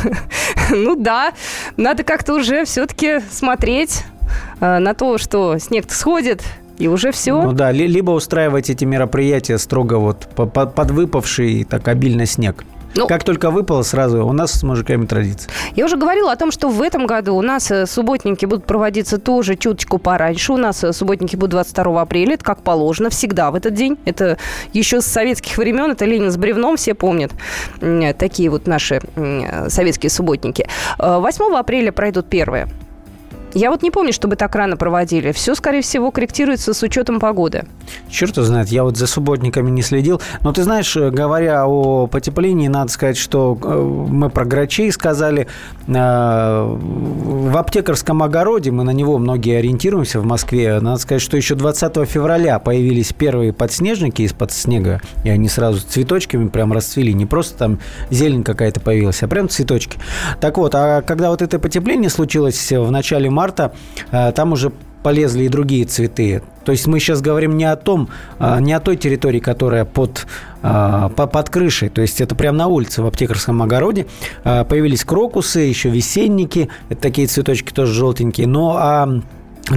Ну 0.72 0.96
да, 0.96 1.34
надо 1.78 2.04
как-то 2.04 2.34
уже 2.36 2.64
все-таки 2.66 3.22
смотреть 3.32 4.04
э, 4.60 4.78
на 4.78 4.94
то, 4.94 5.18
что 5.18 5.58
снег 5.58 5.92
сходит, 5.92 6.44
и 6.78 6.88
уже 6.88 7.12
все. 7.12 7.42
Ну 7.42 7.54
да, 7.54 7.72
либо 7.72 8.12
устраивать 8.12 8.70
эти 8.70 8.86
мероприятия 8.86 9.58
строго 9.58 9.96
вот 9.96 10.28
под 10.36 10.92
выпавший 10.92 11.64
так 11.64 11.88
обильно 11.88 12.26
снег. 12.26 12.64
Ну, 12.96 13.08
как 13.08 13.24
только 13.24 13.52
выпало, 13.52 13.84
сразу 13.84 14.26
у 14.26 14.32
нас 14.34 14.52
с 14.52 14.64
мужиками 14.64 15.06
традиция. 15.06 15.52
Я 15.76 15.86
уже 15.86 15.98
говорила 15.98 16.32
о 16.32 16.36
том, 16.36 16.52
что 16.52 16.70
в 16.70 16.82
этом 16.82 17.06
году 17.06 17.36
у 17.36 17.42
нас 17.42 17.70
э, 17.72 17.86
субботники 17.86 18.46
будут 18.46 18.66
проводиться 18.66 19.18
тоже 19.18 19.56
чуточку 19.56 20.00
пораньше. 20.00 20.54
У 20.54 20.58
нас 20.58 20.84
э, 20.84 20.94
субботники 20.94 21.36
будут 21.36 21.52
22 21.52 22.02
апреля, 22.02 22.34
это 22.34 22.44
как 22.44 22.64
положено, 22.64 23.10
всегда 23.10 23.52
в 23.52 23.56
этот 23.56 23.74
день. 23.74 23.98
Это 24.06 24.38
еще 24.74 25.02
с 25.02 25.06
советских 25.06 25.58
времен, 25.58 25.92
это 25.92 26.06
Ленин 26.06 26.32
с 26.32 26.38
бревном, 26.38 26.78
все 26.78 26.94
помнят 26.94 27.32
такие 28.18 28.50
вот 28.50 28.68
наши 28.68 29.02
советские 29.68 30.10
субботники. 30.10 30.68
8 30.98 31.44
э, 31.44 31.58
апреля 31.58 31.92
пройдут 31.92 32.30
первые 32.30 32.68
Я 33.54 33.72
вот 33.72 33.82
не 33.82 33.92
помню, 33.92 34.14
чтобы 34.14 34.36
так 34.36 34.56
рано 34.56 34.78
проводили. 34.78 35.32
Все, 35.32 35.56
скорее 35.56 35.82
всего, 35.82 36.12
корректируется 36.12 36.74
с 36.74 36.84
учетом 36.84 37.20
погоды. 37.20 37.66
Черт 38.10 38.36
знает, 38.36 38.70
я 38.70 38.84
вот 38.84 38.98
за 38.98 39.08
субботниками 39.08 39.70
не 39.70 39.82
следил. 39.82 40.22
Но 40.42 40.54
ты 40.54 40.64
знаешь, 40.64 40.96
э, 40.96 41.10
говоря 41.10 41.66
о 41.68 42.08
потеплении, 42.08 42.68
надо 42.68 42.92
сказать, 42.92 43.18
что 43.18 43.58
э, 43.62 43.82
мы 44.10 44.30
про 44.30 44.46
грачей 44.46 44.92
сказали. 44.92 45.48
Э, 45.88 46.78
в 46.80 47.58
аптекарском 47.58 48.22
огороде, 48.22 48.72
мы 48.72 48.84
на 48.84 48.92
него 48.92 49.18
многие 49.18 49.58
ориентируемся 49.58 50.20
в 50.20 50.26
Москве, 50.26 50.80
надо 50.80 51.00
сказать, 51.00 51.22
что 51.22 51.38
еще 51.38 51.56
20 51.56 52.08
февраля 52.08 52.60
появились 52.60 53.14
первые 53.14 53.54
подснежники 53.54 54.22
из-под 54.24 54.52
снега, 54.52 55.02
и 55.24 55.30
они 55.30 55.50
сразу 55.50 55.82
цветочками 55.82 56.48
прям 56.50 56.74
расцвели. 56.74 57.14
Не 57.14 57.26
просто 57.26 57.58
там 57.58 57.80
зелень 58.12 58.44
какая-то 58.44 58.80
появилась, 58.80 59.24
а 59.24 59.28
прям 59.28 59.50
цветочки. 59.50 59.98
Так 60.40 60.58
вот, 60.58 60.76
а 60.76 61.02
когда 61.02 61.30
вот 61.30 61.42
это 61.42 61.60
потепление 61.60 62.10
случилось 62.10 62.72
в 62.72 62.92
начале 62.92 63.30
марта, 63.40 63.72
там 64.12 64.52
уже 64.52 64.72
полезли 65.04 65.44
и 65.44 65.50
другие 65.50 65.86
цветы. 65.86 66.42
То 66.66 66.72
есть 66.72 66.88
мы 66.88 67.00
сейчас 67.00 67.22
говорим 67.22 67.58
не 67.58 67.66
о 67.66 67.76
том, 67.76 68.10
а, 68.38 68.60
не 68.60 68.74
о 68.74 68.80
той 68.80 68.98
территории, 68.98 69.40
которая 69.40 69.86
под, 69.86 70.28
а, 70.62 71.10
под 71.10 71.50
крышей. 71.50 71.90
То 71.90 72.02
есть 72.02 72.22
это 72.22 72.36
прямо 72.36 72.58
на 72.58 72.68
улице 72.68 73.02
в 73.02 73.08
аптекарском 73.08 73.62
огороде. 73.62 74.06
Появились 74.44 75.04
крокусы, 75.04 75.60
еще 75.62 75.90
весенники. 75.90 76.70
Это 76.90 77.02
такие 77.02 77.28
цветочки 77.28 77.72
тоже 77.72 77.94
желтенькие. 77.94 78.48
Но 78.48 78.76
а 78.78 79.22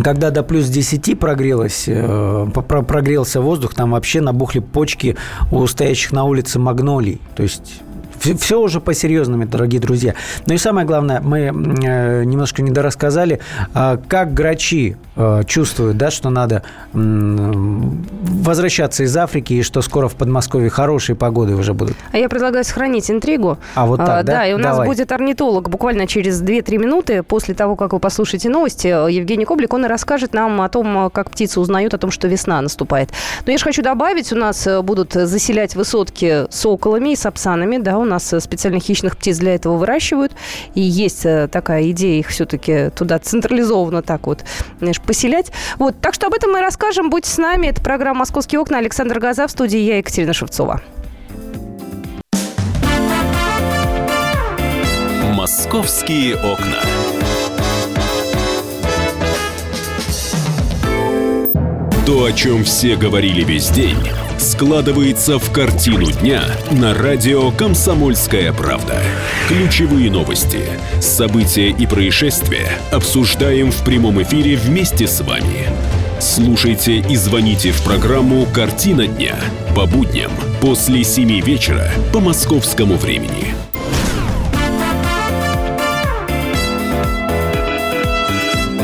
когда 0.03 0.31
до 0.31 0.43
плюс 0.43 0.69
10 0.69 1.19
прогрелось, 1.19 1.85
э, 1.87 2.47
прогрелся 2.55 3.41
воздух, 3.41 3.75
там 3.75 3.91
вообще 3.93 4.21
набухли 4.21 4.61
почки 4.61 5.17
у 5.51 5.67
стоящих 5.67 6.13
на 6.13 6.25
улице 6.25 6.59
магнолий. 6.59 7.21
То 7.37 7.43
есть 7.43 7.83
все 8.23 8.61
уже 8.61 8.81
по-серьезному, 8.81 9.47
дорогие 9.47 9.81
друзья. 9.81 10.15
Ну 10.47 10.55
и 10.55 10.59
самое 10.59 10.87
главное, 10.87 11.21
мы 11.21 11.41
э, 11.41 12.25
немножко 12.25 12.63
недорассказали, 12.63 13.41
э, 13.75 13.99
как 14.09 14.35
грачи 14.35 14.97
э, 15.17 15.43
чувствуют, 15.47 15.97
да, 15.97 16.11
что 16.11 16.31
надо 16.31 16.63
э, 16.93 16.99
возвращаться 16.99 19.05
из 19.05 19.17
Африки 19.17 19.55
и 19.55 19.63
что 19.63 19.83
скоро 19.83 20.09
в 20.09 20.15
Подмосковье 20.15 20.71
хорошие 20.71 21.17
погоды 21.17 21.55
уже 21.55 21.75
будут. 21.75 21.97
А 22.13 22.19
я 22.19 22.29
предлагаю 22.29 22.65
сохранить 22.65 23.11
интригу. 23.11 23.59
А 23.75 23.87
вот 23.87 23.99
так, 23.99 24.09
а, 24.09 24.23
да? 24.23 24.33
Да, 24.33 24.47
и 24.47 24.55
у 24.55 24.59
Давай. 24.59 24.79
нас 24.79 24.87
будет 24.87 25.13
орнитолог 25.13 25.69
буквально 25.69 26.07
через 26.07 26.43
2-3 26.43 26.79
минуты 26.79 27.23
после 27.23 27.55
того, 27.55 27.77
как 27.77 27.93
вы 27.93 27.99
послушаете 27.99 28.49
новости. 28.49 28.87
Евгений 28.87 29.45
Коблик, 29.45 29.73
он 29.75 29.85
и 29.85 29.89
расскажет 29.89 30.35
нам 30.35 30.61
о 30.61 30.69
том, 30.69 31.11
как 31.11 31.31
птицы 31.31 31.61
узнают 31.61 31.95
о 31.95 31.99
том, 31.99 32.11
что 32.11 32.29
весна 32.29 32.61
наступает. 32.61 33.11
Но 33.47 33.53
я 33.53 33.59
же 33.59 33.65
хочу 33.65 33.83
добавить, 33.83 34.33
у 34.33 34.37
нас 34.37 34.67
э, 34.67 34.81
будут 34.83 35.13
заселять 35.13 35.75
высотки 35.75 36.47
соколами 36.51 37.13
и 37.13 37.17
сапсанами, 37.17 37.79
да, 37.79 37.99
у 37.99 38.05
нас 38.05 38.12
специальных 38.19 38.83
хищных 38.83 39.17
птиц 39.17 39.39
для 39.39 39.55
этого 39.55 39.77
выращивают. 39.77 40.33
И 40.75 40.81
есть 40.81 41.25
э, 41.25 41.49
такая 41.49 41.91
идея 41.91 42.21
их 42.21 42.29
все-таки 42.29 42.91
туда 42.91 43.19
централизованно 43.19 44.03
так 44.03 44.27
вот, 44.27 44.45
знаешь, 44.79 45.01
поселять. 45.01 45.53
Вот, 45.79 46.01
так 46.01 46.15
что 46.15 46.27
об 46.27 46.35
этом 46.35 46.53
мы 46.53 46.61
расскажем. 46.61 47.11
Будьте 47.11 47.31
с 47.31 47.39
нами. 47.39 47.69
Это 47.69 47.81
программа 47.81 48.21
«Московские 48.21 48.61
окна». 48.61 48.79
Александр 48.79 49.19
Газа 49.19 49.47
в 49.47 49.51
студии. 49.51 49.79
Я 49.79 49.99
Екатерина 49.99 50.33
Шевцова. 50.33 50.81
«Московские 55.35 56.37
окна». 56.37 57.02
То, 62.07 62.25
о 62.25 62.33
чем 62.33 62.65
все 62.65 62.97
говорили 62.97 63.45
весь 63.45 63.71
день– 63.71 63.99
складывается 64.43 65.39
в 65.39 65.53
картину 65.53 66.11
дня 66.11 66.43
на 66.73 66.95
радио 66.95 67.53
«Комсомольская 67.53 68.53
правда». 68.53 69.01
Ключевые 69.49 70.11
новости, 70.11 70.65
события 71.01 71.69
и 71.71 71.87
происшествия 71.87 72.73
обсуждаем 72.91 73.71
в 73.71 73.85
прямом 73.85 74.21
эфире 74.23 74.57
вместе 74.57 75.07
с 75.07 75.21
вами. 75.21 75.69
Слушайте 76.21 76.99
и 76.99 77.17
звоните 77.17 77.71
в 77.71 77.83
программу 77.83 78.47
«Картина 78.47 79.07
дня» 79.07 79.37
по 79.77 79.87
будням 79.87 80.33
после 80.61 81.05
7 81.05 81.41
вечера 81.41 81.89
по 82.13 82.21
московскому 82.21 82.97
времени. 82.97 83.55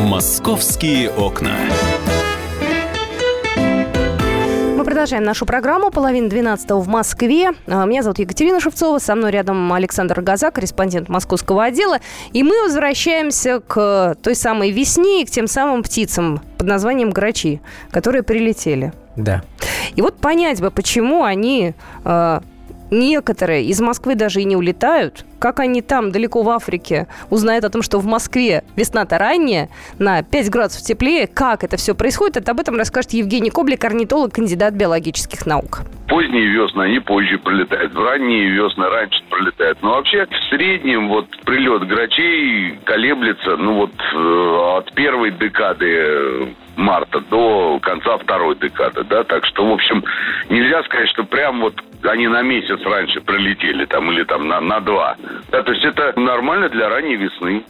«Московские 0.06 1.10
окна» 1.10 1.56
продолжаем 4.98 5.22
нашу 5.22 5.46
программу. 5.46 5.92
Половина 5.92 6.28
двенадцатого 6.28 6.80
в 6.80 6.88
Москве. 6.88 7.52
А, 7.68 7.84
меня 7.84 8.02
зовут 8.02 8.18
Екатерина 8.18 8.58
Шевцова. 8.58 8.98
Со 8.98 9.14
мной 9.14 9.30
рядом 9.30 9.72
Александр 9.72 10.20
Газа, 10.22 10.50
корреспондент 10.50 11.08
московского 11.08 11.62
отдела. 11.62 12.00
И 12.32 12.42
мы 12.42 12.64
возвращаемся 12.64 13.60
к 13.60 14.16
той 14.20 14.34
самой 14.34 14.72
весне 14.72 15.22
и 15.22 15.24
к 15.24 15.30
тем 15.30 15.46
самым 15.46 15.84
птицам 15.84 16.40
под 16.58 16.66
названием 16.66 17.10
грачи, 17.10 17.60
которые 17.92 18.24
прилетели. 18.24 18.92
Да. 19.14 19.44
И 19.94 20.02
вот 20.02 20.16
понять 20.18 20.60
бы, 20.60 20.72
почему 20.72 21.22
они 21.22 21.74
э, 22.04 22.40
некоторые 22.90 23.64
из 23.64 23.80
Москвы 23.80 24.14
даже 24.14 24.40
и 24.40 24.44
не 24.44 24.56
улетают, 24.56 25.24
как 25.38 25.60
они 25.60 25.82
там, 25.82 26.10
далеко 26.10 26.42
в 26.42 26.48
Африке, 26.48 27.06
узнают 27.30 27.64
о 27.64 27.70
том, 27.70 27.82
что 27.82 27.98
в 27.98 28.06
Москве 28.06 28.64
весна-то 28.76 29.18
ранняя, 29.18 29.68
на 29.98 30.22
5 30.22 30.50
градусов 30.50 30.82
теплее, 30.82 31.26
как 31.26 31.64
это 31.64 31.76
все 31.76 31.94
происходит, 31.94 32.38
это 32.38 32.52
об 32.52 32.60
этом 32.60 32.76
расскажет 32.76 33.12
Евгений 33.12 33.50
Коблик, 33.50 33.84
орнитолог, 33.84 34.32
кандидат 34.32 34.74
биологических 34.74 35.46
наук. 35.46 35.82
Поздние 36.08 36.46
весны, 36.46 36.82
они 36.82 37.00
позже 37.00 37.38
прилетают, 37.38 37.94
ранние 37.94 38.48
весны 38.48 38.86
раньше 38.88 39.22
прилетают. 39.30 39.78
Но 39.82 39.90
вообще 39.90 40.26
в 40.26 40.48
среднем 40.48 41.08
вот 41.08 41.26
прилет 41.44 41.86
грачей 41.86 42.78
колеблется, 42.84 43.56
ну 43.56 43.74
вот 43.74 43.92
э, 44.14 44.76
от 44.78 44.92
первой 44.94 45.32
декады 45.32 46.54
марта 46.78 47.20
до 47.20 47.78
конца 47.80 48.16
второй 48.16 48.56
декады, 48.56 49.04
да, 49.04 49.24
так 49.24 49.44
что, 49.46 49.66
в 49.66 49.72
общем, 49.72 50.02
нельзя 50.48 50.82
сказать, 50.84 51.08
что 51.10 51.24
прям 51.24 51.60
вот 51.60 51.74
они 52.04 52.28
на 52.28 52.42
месяц 52.42 52.80
раньше 52.84 53.20
прилетели 53.20 53.84
там 53.84 54.10
или 54.12 54.22
там 54.24 54.46
на, 54.46 54.60
на 54.60 54.80
два. 54.80 55.16
Да, 55.50 55.62
то 55.62 55.72
есть 55.72 55.84
это 55.84 56.18
нормально 56.18 56.68
для 56.68 56.88
ранней 56.88 57.16
весны. 57.16 57.64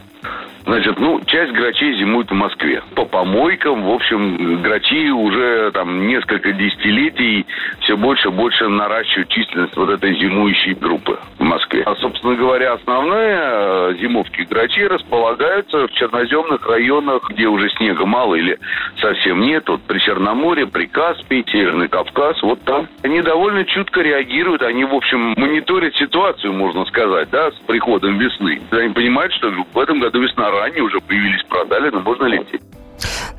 Значит, 0.68 0.98
ну, 1.00 1.18
часть 1.24 1.52
грачей 1.52 1.96
зимует 1.96 2.31
в 2.31 2.35
Москве. 2.35 2.83
По 2.94 3.07
помойкам, 3.07 3.85
в 3.85 3.90
общем, 3.90 4.61
грачи 4.61 5.11
уже 5.11 5.70
там 5.72 6.07
несколько 6.07 6.52
десятилетий 6.52 7.46
все 7.81 7.96
больше 7.96 8.28
и 8.28 8.31
больше 8.31 8.68
наращивают 8.68 9.31
численность 9.31 9.76
вот 9.76 9.88
этой 9.88 10.14
зимующей 10.20 10.74
группы 10.74 11.18
в 11.38 11.42
Москве. 11.42 11.85
А, 11.87 11.94
собственно 11.96 12.35
говоря, 12.35 12.74
основные 12.74 13.38
э, 13.40 13.94
зимовки 13.98 14.42
грачей 14.42 14.87
располагаются 14.88 15.87
в 15.87 15.92
черноземных 15.92 16.66
районах, 16.66 17.31
где 17.31 17.46
уже 17.46 17.70
снега 17.70 18.04
мало 18.04 18.35
или 18.35 18.59
совсем 19.00 19.40
нет. 19.40 19.66
Вот 19.68 19.81
при 19.83 19.98
Черноморье, 20.00 20.66
при 20.66 20.85
Каспии, 20.85 21.46
Северный 21.50 21.88
Кавказ, 21.88 22.42
вот 22.42 22.61
там. 22.64 22.88
Они 23.02 23.22
довольно 23.22 23.64
чутко 23.64 24.02
реагируют, 24.02 24.62
они, 24.62 24.85
в 24.85 24.94
общем, 24.94 25.35
мониторят 25.38 25.94
ситуацию, 25.94 26.52
можно 26.52 26.85
сказать, 26.85 27.31
да, 27.31 27.50
с 27.50 27.54
приходом 27.66 28.18
весны. 28.18 28.61
Они 28.70 28.92
понимают, 28.92 29.33
что 29.33 29.50
в 29.50 29.78
этом 29.78 30.00
году 30.00 30.08
весна 30.16 30.51
ранее 30.51 30.83
уже 30.83 31.01
появились, 31.01 31.42
продали, 31.44 31.90
но 31.90 32.01
можно 32.01 32.25
лететь. 32.25 32.62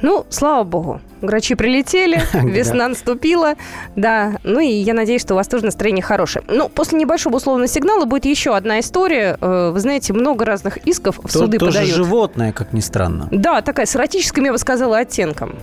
Ну, 0.02 0.26
слава 0.30 0.64
богу, 0.64 1.02
грачи 1.22 1.56
прилетели, 1.56 2.22
весна 2.34 2.88
наступила, 2.88 3.56
да. 3.96 4.38
Ну 4.44 4.60
и 4.60 4.68
я 4.68 4.94
надеюсь, 4.94 5.22
что 5.22 5.34
у 5.34 5.38
вас 5.38 5.48
тоже 5.48 5.66
настроение 5.66 6.04
хорошее. 6.04 6.46
Ну, 6.48 6.70
после 6.70 6.98
небольшого 6.98 7.36
условного 7.36 7.68
сигнала 7.68 8.06
будет 8.06 8.26
еще 8.26 8.56
одна 8.56 8.80
история. 8.80 9.38
Э, 9.42 9.72
вы 9.72 9.80
знаете, 9.80 10.14
много 10.14 10.46
разных 10.46 10.78
исков 10.78 11.20
в 11.22 11.32
суды 11.32 11.58
тоже 11.58 11.80
подают. 11.80 11.96
животное, 11.96 12.54
как 12.54 12.72
ни 12.72 12.80
странно. 12.80 13.28
Да, 13.32 13.62
такая 13.62 13.86
с 13.86 13.96
эротическим, 13.96 14.46
я 14.46 14.52
бы 14.52 14.58
сказала, 14.58 15.00
оттенком. 15.00 15.56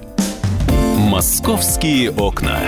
Московские 0.98 2.10
окна. 2.10 2.58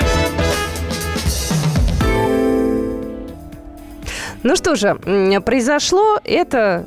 Ну 4.42 4.54
что 4.56 4.76
же, 4.76 4.94
произошло 5.44 6.20
это 6.24 6.86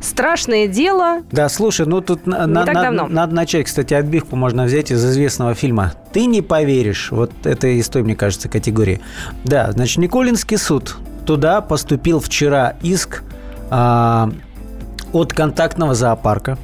Страшное 0.00 0.68
дело. 0.68 1.22
Да, 1.32 1.48
слушай, 1.48 1.86
ну 1.86 2.00
тут 2.00 2.26
на, 2.26 2.46
на, 2.46 2.64
надо, 2.64 2.90
надо 3.08 3.34
начать, 3.34 3.66
кстати, 3.66 3.94
отбивку 3.94 4.36
можно 4.36 4.64
взять 4.64 4.90
из 4.90 5.04
известного 5.04 5.54
фильма 5.54 5.94
«Ты 6.12 6.26
не 6.26 6.42
поверишь». 6.42 7.10
Вот 7.10 7.32
это 7.44 7.68
из 7.68 7.88
той, 7.88 8.02
мне 8.02 8.14
кажется, 8.14 8.48
категории. 8.48 9.00
Да, 9.44 9.72
значит, 9.72 9.98
Николинский 9.98 10.58
суд. 10.58 10.96
Туда 11.24 11.60
поступил 11.60 12.20
вчера 12.20 12.76
иск 12.82 13.24
а, 13.70 14.30
от 15.12 15.32
контактного 15.32 15.94
зоопарка. 15.94 16.58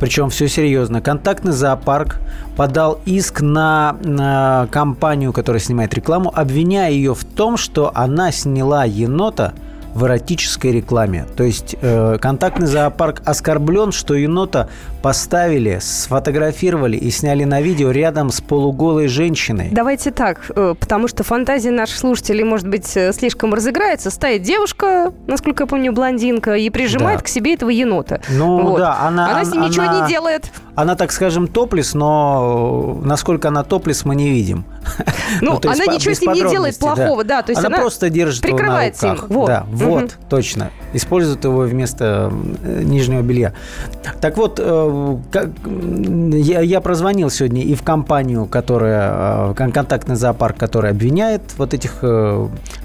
Причем 0.00 0.30
все 0.30 0.48
серьезно. 0.48 1.00
Контактный 1.00 1.52
зоопарк 1.52 2.20
подал 2.56 3.00
иск 3.04 3.40
на, 3.40 3.96
на 4.02 4.68
компанию, 4.70 5.32
которая 5.32 5.60
снимает 5.60 5.94
рекламу, 5.94 6.32
обвиняя 6.34 6.90
ее 6.90 7.14
в 7.14 7.24
том, 7.24 7.56
что 7.56 7.92
она 7.94 8.32
сняла 8.32 8.84
енота 8.84 9.54
в 9.94 10.04
эротической 10.06 10.72
рекламе. 10.72 11.26
То 11.36 11.44
есть 11.44 11.76
э, 11.80 12.16
контактный 12.20 12.66
зоопарк 12.66 13.22
оскорблен, 13.24 13.92
что 13.92 14.14
енота 14.14 14.68
поставили, 15.02 15.78
сфотографировали 15.82 16.96
и 16.96 17.10
сняли 17.10 17.44
на 17.44 17.60
видео 17.60 17.90
рядом 17.90 18.30
с 18.30 18.40
полуголой 18.40 19.08
женщиной. 19.08 19.68
Давайте 19.72 20.10
так, 20.10 20.50
э, 20.54 20.74
потому 20.78 21.08
что 21.08 21.24
фантазия 21.24 21.70
наших 21.70 21.98
слушателей, 21.98 22.44
может 22.44 22.68
быть, 22.68 22.96
э, 22.96 23.12
слишком 23.12 23.52
разыграется. 23.52 24.10
Стоит 24.10 24.42
девушка, 24.42 25.12
насколько 25.26 25.64
я 25.64 25.66
помню, 25.66 25.92
блондинка, 25.92 26.54
и 26.54 26.70
прижимает 26.70 27.18
Да. 27.18 27.24
к 27.24 27.28
себе 27.28 27.54
этого 27.54 27.70
енота. 27.70 28.20
Ну 28.30 28.60
Вот. 28.62 28.78
да, 28.78 29.00
она, 29.00 29.30
Она 29.32 29.44
с 29.44 29.52
ним 29.52 29.62
ничего 29.62 29.84
она- 29.88 30.02
не 30.02 30.08
делает. 30.08 30.50
Она, 30.74 30.94
так 30.94 31.12
скажем, 31.12 31.48
топлес, 31.48 31.92
но 31.94 32.98
э, 33.02 33.06
насколько 33.06 33.48
она 33.48 33.62
топлес, 33.64 34.04
мы 34.04 34.14
не 34.14 34.30
видим. 34.30 34.64
Ну, 35.40 35.58
есть 35.62 35.64
она 35.80 35.94
ничего 35.94 36.14
с 36.14 36.20
ним 36.20 36.32
не 36.32 36.40
делает 36.40 36.78
плохого, 36.78 37.24
да, 37.24 37.42
то 37.42 37.50
есть 37.52 37.58
она, 37.64 37.68
она 37.68 37.78
просто 37.78 38.10
держит 38.10 38.44
его 38.44 38.52
на 38.52 38.58
прикрывается 38.58 39.06
им, 39.06 39.12
руках. 39.14 39.30
вот. 39.30 39.46
Да, 39.46 39.66
вот, 39.70 40.16
точно. 40.28 40.70
Использует 40.92 41.44
его 41.44 41.60
вместо 41.60 42.32
э, 42.62 42.82
нижнего 42.84 43.22
белья. 43.22 43.52
Так 44.20 44.36
вот, 44.36 44.60
э, 44.62 45.16
как- 45.30 45.50
я, 45.64 46.60
я 46.60 46.80
прозвонил 46.80 47.30
сегодня 47.30 47.62
и 47.62 47.74
в 47.74 47.82
компанию, 47.82 48.46
которая, 48.46 49.50
э, 49.50 49.54
кон- 49.54 49.72
контактный 49.72 50.16
зоопарк, 50.16 50.56
который 50.58 50.90
обвиняет 50.90 51.42
вот 51.56 51.74
этих 51.74 52.02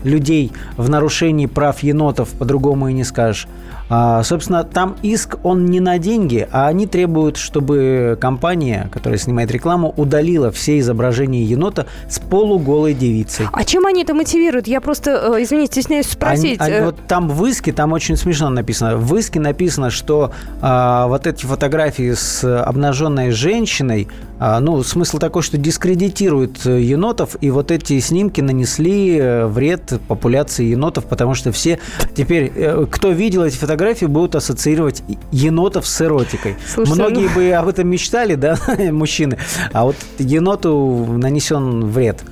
людей 0.04 0.52
в 0.78 0.90
нарушении 0.90 1.46
прав 1.48 1.80
енотов, 1.84 2.30
по-другому 2.30 2.88
и 2.90 2.94
не 2.94 3.04
скажешь. 3.04 3.48
А, 3.90 4.22
собственно, 4.24 4.64
там 4.66 4.96
иск, 5.02 5.38
он 5.44 5.66
не 5.66 5.80
на 5.80 5.98
деньги, 5.98 6.48
а 6.52 6.68
они 6.68 6.88
требуют, 6.88 7.38
чтобы 7.38 8.18
компания, 8.20 8.90
которая 8.92 9.18
снимает 9.18 9.50
рекламу, 9.52 9.94
удалила 9.96 10.52
все 10.52 10.78
изображения 10.80 11.44
енота 11.44 11.86
с 12.10 12.20
полуголой 12.20 12.94
девицей. 12.94 13.46
А 13.54 13.64
чем 13.64 13.86
они 13.86 14.04
это 14.04 14.14
мотивируют? 14.14 14.68
Я 14.68 14.82
просто, 14.82 15.12
э, 15.38 15.44
извините, 15.44 15.82
стесняюсь 15.82 16.08
спросить. 16.10 16.60
Они- 16.60 16.72
они- 16.74 16.82
Э, 16.82 16.86
вот 16.86 16.96
там 17.08 17.30
в 17.30 17.46
иске, 17.46 17.72
там 17.72 17.94
очень 17.94 18.18
смешно 18.18 18.50
написано. 18.50 18.98
В 18.98 19.16
иске 19.16 19.40
написано, 19.40 19.90
что 19.90 20.32
а, 20.62 21.08
вот 21.08 21.26
эти 21.28 21.46
фотографии 21.46 22.12
с 22.14 22.44
обнаженной 22.64 23.32
женщиной, 23.32 24.08
ну, 24.40 24.84
смысл 24.84 25.18
такой, 25.18 25.42
что 25.42 25.58
дискредитируют 25.58 26.66
э, 26.66 26.82
енотов, 26.82 27.38
и 27.42 27.50
вот 27.50 27.72
эти 27.72 28.00
снимки 28.00 28.42
нанесли 28.42 29.18
э, 29.18 29.48
вред 29.48 30.00
популяции 30.08 30.66
енотов, 30.66 31.06
потому 31.06 31.34
что 31.34 31.52
все 31.52 31.80
теперь, 32.16 32.52
э, 32.56 32.86
кто 32.90 33.12
видел 33.12 33.44
эти 33.44 33.58
фотографии, 33.58 34.06
будут 34.06 34.36
ассоциировать 34.36 35.04
енотов 35.32 35.88
с 35.88 36.02
эротикой. 36.02 36.56
Слушайте, 36.68 37.02
Многие 37.02 37.30
ну- 37.30 37.36
бы 37.36 37.52
об 37.52 37.68
этом 37.68 37.88
мечтали, 37.88 38.36
да, 38.36 38.58
мужчины, 38.92 39.38
а 39.74 39.86
вот 39.86 39.96
еноту 40.20 41.06
нанесен 41.18 41.86
вред. 41.86 42.24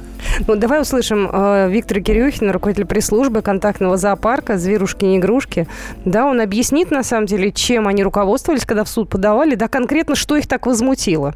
Ну, 0.48 0.56
давай 0.56 0.82
услышим 0.82 1.30
э, 1.32 1.70
Виктора 1.70 2.02
Кирюхина, 2.02 2.54
руководитель 2.54 2.86
пресс-службы 2.86 3.42
контактного 3.42 3.98
зоопарка 3.98 4.58
«Зверушки 4.58 5.06
не 5.06 5.18
игрушки». 5.18 5.68
Да, 6.04 6.26
он 6.26 6.42
объяснит, 6.42 6.92
на 6.92 7.04
самом 7.04 7.26
деле, 7.26 7.52
чем 7.52 7.88
они 7.88 8.04
руководствовались, 8.04 8.66
когда 8.66 8.84
в 8.84 8.90
суд 8.90 9.10
подавали, 9.10 9.56
да, 9.56 9.68
конкретно, 9.68 10.16
что 10.16 10.36
их 10.36 10.48
так 10.48 10.66
возмутило. 10.66 11.36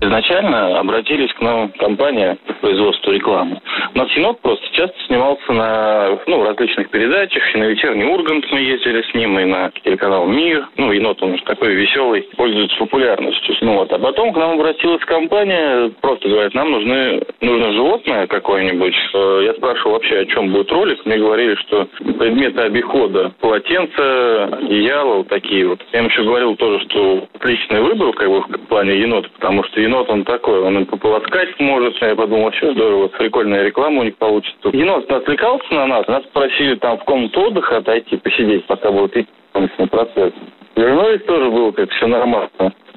Изначально 0.00 0.78
обратились 0.78 1.32
к 1.32 1.40
нам 1.40 1.70
компания 1.72 2.38
по 2.46 2.52
производству 2.54 3.10
рекламы. 3.12 3.60
У 3.94 3.98
нас 3.98 4.08
енот 4.12 4.40
просто 4.40 4.64
часто 4.72 4.94
снимался 5.06 5.52
на 5.52 6.18
ну, 6.26 6.44
различных 6.44 6.88
передачах. 6.90 7.42
И 7.54 7.58
на 7.58 7.64
вечерний 7.64 8.04
Ургант 8.04 8.46
мы 8.52 8.60
ездили 8.60 9.02
с 9.02 9.14
ним, 9.14 9.38
и 9.40 9.44
на 9.44 9.72
телеканал 9.82 10.26
Мир. 10.26 10.68
Ну, 10.76 10.92
енот, 10.92 11.20
он 11.20 11.36
же 11.36 11.42
такой 11.44 11.74
веселый, 11.74 12.28
пользуется 12.36 12.76
популярностью. 12.78 13.56
Ну 13.60 13.74
вот. 13.74 13.92
А 13.92 13.98
потом 13.98 14.32
к 14.32 14.36
нам 14.36 14.52
обратилась 14.52 15.04
компания, 15.04 15.90
просто 16.00 16.28
говорит, 16.28 16.54
нам 16.54 16.70
нужны, 16.70 17.22
нужно 17.40 17.72
животное 17.72 18.26
какое-нибудь. 18.28 18.94
Э, 19.14 19.42
Я 19.46 19.54
спрашивал 19.54 19.92
вообще, 19.92 20.20
о 20.20 20.26
чем 20.26 20.52
будет 20.52 20.70
ролик. 20.70 21.04
Мне 21.06 21.16
говорили, 21.16 21.56
что 21.56 21.88
предметы 22.18 22.62
обихода, 22.62 23.32
полотенца, 23.40 24.44
одеяло, 24.44 25.16
вот 25.16 25.28
такие 25.28 25.66
вот. 25.66 25.80
Я 25.92 26.00
им 26.00 26.06
еще 26.06 26.22
говорил 26.22 26.54
тоже, 26.54 26.84
что 26.84 27.26
отличный 27.34 27.80
выбор 27.80 28.12
как 28.12 28.28
бы 28.28 28.40
в 28.42 28.66
плане 28.68 28.96
енота, 28.96 29.28
потому 29.34 29.64
что 29.64 29.80
енот 29.88 30.10
он 30.10 30.24
такой, 30.24 30.60
он 30.60 30.78
и 30.78 30.84
пополоскать 30.84 31.58
может. 31.58 32.00
Я 32.02 32.14
подумал, 32.14 32.44
вообще 32.44 32.72
здорово, 32.72 33.08
прикольная 33.08 33.64
реклама 33.64 34.00
у 34.00 34.04
них 34.04 34.16
получится. 34.16 34.68
Енот 34.72 35.10
отвлекался 35.10 35.74
на 35.74 35.86
нас, 35.86 36.06
нас 36.06 36.22
попросили 36.24 36.74
там 36.76 36.98
в 36.98 37.04
комнату 37.04 37.40
отдыха 37.40 37.78
отойти, 37.78 38.16
посидеть, 38.18 38.66
пока 38.66 38.92
будет 38.92 39.16
идти 39.16 39.86
процесс. 39.90 40.32
Вернулись 40.76 41.24
тоже 41.24 41.50
было 41.50 41.72
как 41.72 41.90
все 41.90 42.06
нормально. 42.06 42.48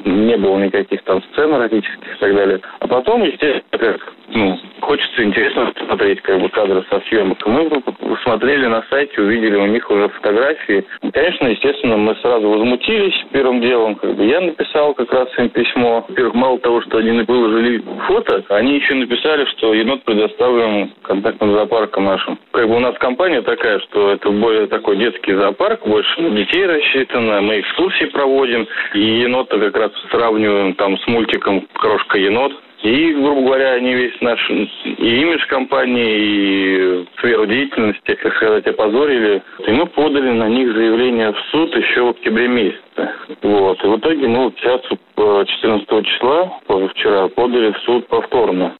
Не 0.06 0.38
было 0.38 0.58
никаких 0.58 1.02
там 1.04 1.22
сцен 1.32 1.54
эротических 1.54 2.16
и 2.16 2.20
так 2.20 2.36
далее. 2.36 2.62
А 2.80 2.88
потом, 2.88 3.24
естественно, 3.24 3.64
как, 3.72 4.14
ну, 4.30 4.60
хочется 4.82 5.24
интересно 5.24 5.72
посмотреть 5.74 6.22
как 6.22 6.40
бы 6.42 6.50
кадры 6.50 6.84
со 6.90 7.02
съемок. 7.08 7.46
Мы 7.46 7.70
посмотрели 7.70 8.66
на 8.66 8.84
сайте, 8.90 9.22
увидели 9.22 9.56
у 9.56 9.68
них 9.68 9.90
уже 9.90 10.10
фотографии. 10.10 10.86
И, 11.02 11.12
конечно, 11.12 11.48
естественно, 11.48 11.98
мы 11.98 12.16
сразу 12.16 12.50
возмутились 12.50 13.14
первым 13.32 13.62
делом. 13.62 13.96
Как 13.96 14.16
бы 14.16 14.26
я 14.26 14.42
написал 14.42 14.94
как 14.94 15.12
раз 15.14 15.28
им 15.38 15.50
письмо. 15.50 16.06
Во-первых, 16.08 16.34
мало 16.34 16.60
того, 16.60 16.82
что 16.82 16.98
они 16.98 17.22
выложили 17.22 17.84
фото, 18.08 18.44
они 18.50 18.76
еще 18.78 18.96
написали, 18.96 19.46
что 19.46 19.74
енот 19.74 20.04
предоставлен 20.04 20.92
контактным 21.04 21.54
зоопарком 21.54 22.06
нашим. 22.06 22.40
Как 22.52 22.68
бы 22.68 22.76
у 22.76 22.80
нас 22.80 22.98
компания 22.98 23.42
такая, 23.42 23.80
что 23.80 24.12
это 24.12 24.30
более 24.30 24.68
такой 24.68 24.98
детский 24.98 25.34
зоопарк, 25.34 25.86
больше 25.86 26.22
на 26.22 26.30
детей 26.32 26.66
рассчитано. 26.66 27.42
Мы 27.42 27.60
экскурсии 27.60 28.06
проводим, 28.06 28.68
и 28.94 29.00
енота 29.00 29.60
как 29.60 29.78
раз 29.78 29.90
сравниваем 30.12 30.73
там 30.75 30.97
с 30.97 31.08
мультиком 31.08 31.67
«Крошка-енот». 31.73 32.54
И, 32.84 33.13
грубо 33.13 33.41
говоря, 33.41 33.73
они 33.73 33.93
весь 33.93 34.19
наш 34.21 34.49
и 34.49 35.21
имидж 35.21 35.45
компании, 35.47 36.17
и 36.17 37.06
сферу 37.17 37.45
деятельности, 37.45 38.15
как 38.15 38.36
сказать, 38.36 38.65
опозорили. 38.65 39.43
И 39.67 39.71
мы 39.71 39.86
подали 39.86 40.32
на 40.32 40.49
них 40.49 40.73
заявление 40.73 41.32
в 41.32 41.39
суд 41.51 41.75
еще 41.75 42.01
в 42.01 42.10
октябре 42.10 42.47
месяце. 42.47 43.12
Вот. 43.43 43.84
И 43.84 43.88
в 43.88 43.97
итоге 43.97 44.27
вот 44.27 44.56
сейчас 44.58 44.82
э, 44.91 45.45
14 45.45 46.08
числа, 46.08 46.60
позавчера, 46.65 47.27
подали 47.27 47.71
в 47.71 47.77
суд 47.86 48.08
повторно. 48.08 48.75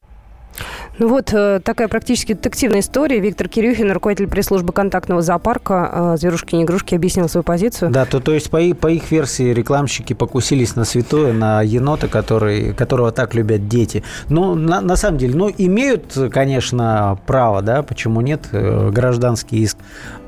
Ну 0.98 1.08
вот 1.08 1.32
э, 1.32 1.60
такая 1.64 1.88
практически 1.88 2.34
детективная 2.34 2.80
история. 2.80 3.18
Виктор 3.18 3.48
Кирюхин, 3.48 3.90
руководитель 3.92 4.28
пресс-службы 4.28 4.72
контактного 4.72 5.22
зоопарка 5.22 5.90
э, 6.14 6.16
«Зверушки 6.18 6.54
не 6.54 6.64
игрушки», 6.64 6.94
объяснил 6.94 7.28
свою 7.30 7.42
позицию. 7.42 7.90
Да, 7.90 8.04
то, 8.04 8.20
то 8.20 8.34
есть 8.34 8.50
по, 8.50 8.60
и- 8.60 8.74
по 8.74 8.88
их 8.88 9.10
версии 9.10 9.54
рекламщики 9.54 10.12
покусились 10.12 10.76
на 10.76 10.84
святое, 10.84 11.32
на 11.32 11.62
енота, 11.62 12.08
который, 12.08 12.74
которого 12.74 13.10
так 13.10 13.34
любят 13.34 13.68
дети. 13.68 14.04
Ну, 14.28 14.54
на, 14.54 14.82
на 14.82 14.96
самом 14.96 15.16
деле, 15.18 15.34
ну, 15.34 15.50
имеют, 15.56 16.16
конечно, 16.30 17.18
право, 17.26 17.62
да, 17.62 17.82
почему 17.82 18.20
нет, 18.20 18.48
э, 18.52 18.90
гражданский 18.90 19.62
иск 19.62 19.78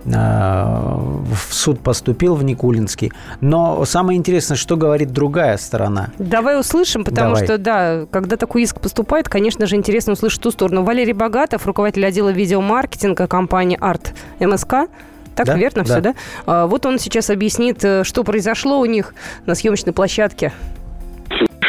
в 0.04 1.36
суд 1.50 1.80
поступил 1.80 2.34
в 2.34 2.44
Никулинский. 2.44 3.12
Но 3.40 3.84
самое 3.84 4.18
интересное, 4.18 4.56
что 4.56 4.76
говорит 4.76 5.12
другая 5.12 5.56
сторона. 5.56 6.10
Давай 6.18 6.58
услышим, 6.58 7.04
потому 7.04 7.34
Давай. 7.34 7.44
что, 7.44 7.58
да, 7.58 8.06
когда 8.10 8.36
такой 8.36 8.62
иск 8.62 8.80
поступает, 8.80 9.28
конечно 9.28 9.66
же, 9.66 9.76
интересно 9.76 10.12
услышать 10.12 10.42
ту 10.42 10.50
сторону. 10.50 10.82
Валерий 10.82 11.12
Богатов, 11.14 11.66
руководитель 11.66 12.06
отдела 12.06 12.28
видеомаркетинга 12.30 13.26
компании 13.26 13.78
«Арт 13.80 14.14
МСК». 14.40 14.88
Так 15.34 15.46
Да, 15.46 15.56
верно 15.56 15.82
да. 15.82 15.84
все, 15.84 16.00
да? 16.00 16.14
А, 16.46 16.66
вот 16.66 16.86
он 16.86 16.98
сейчас 16.98 17.28
объяснит, 17.28 17.84
э, 17.84 18.04
что 18.04 18.22
произошло 18.22 18.78
у 18.78 18.84
них 18.84 19.14
на 19.46 19.56
съемочной 19.56 19.92
площадке. 19.92 20.52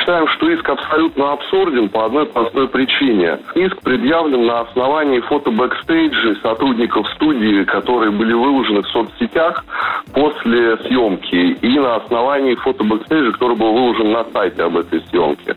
Считаем, 0.06 0.28
что 0.28 0.52
иск 0.52 0.70
абсолютно 0.70 1.32
абсурден 1.32 1.90
по 1.90 2.06
одной 2.06 2.28
простой 2.28 2.68
причине. 2.68 3.40
Иск 3.56 3.82
предъявлен 3.82 4.46
на 4.46 4.60
основании 4.60 5.20
фото 5.22 5.50
бэкстейджа 5.50 6.36
сотрудников 6.44 7.10
студии, 7.16 7.64
которые 7.64 8.12
были 8.12 8.34
выложены 8.34 8.84
в 8.84 8.88
соцсетях 8.90 9.66
после 10.14 10.78
съемки, 10.86 11.58
и 11.60 11.80
на 11.80 11.96
основании 11.96 12.54
фото 12.54 12.84
бэкстейджа, 12.84 13.32
который 13.32 13.58
был 13.58 13.74
выложен 13.74 14.12
на 14.12 14.24
сайте 14.26 14.62
об 14.62 14.78
этой 14.78 15.02
съемке. 15.10 15.56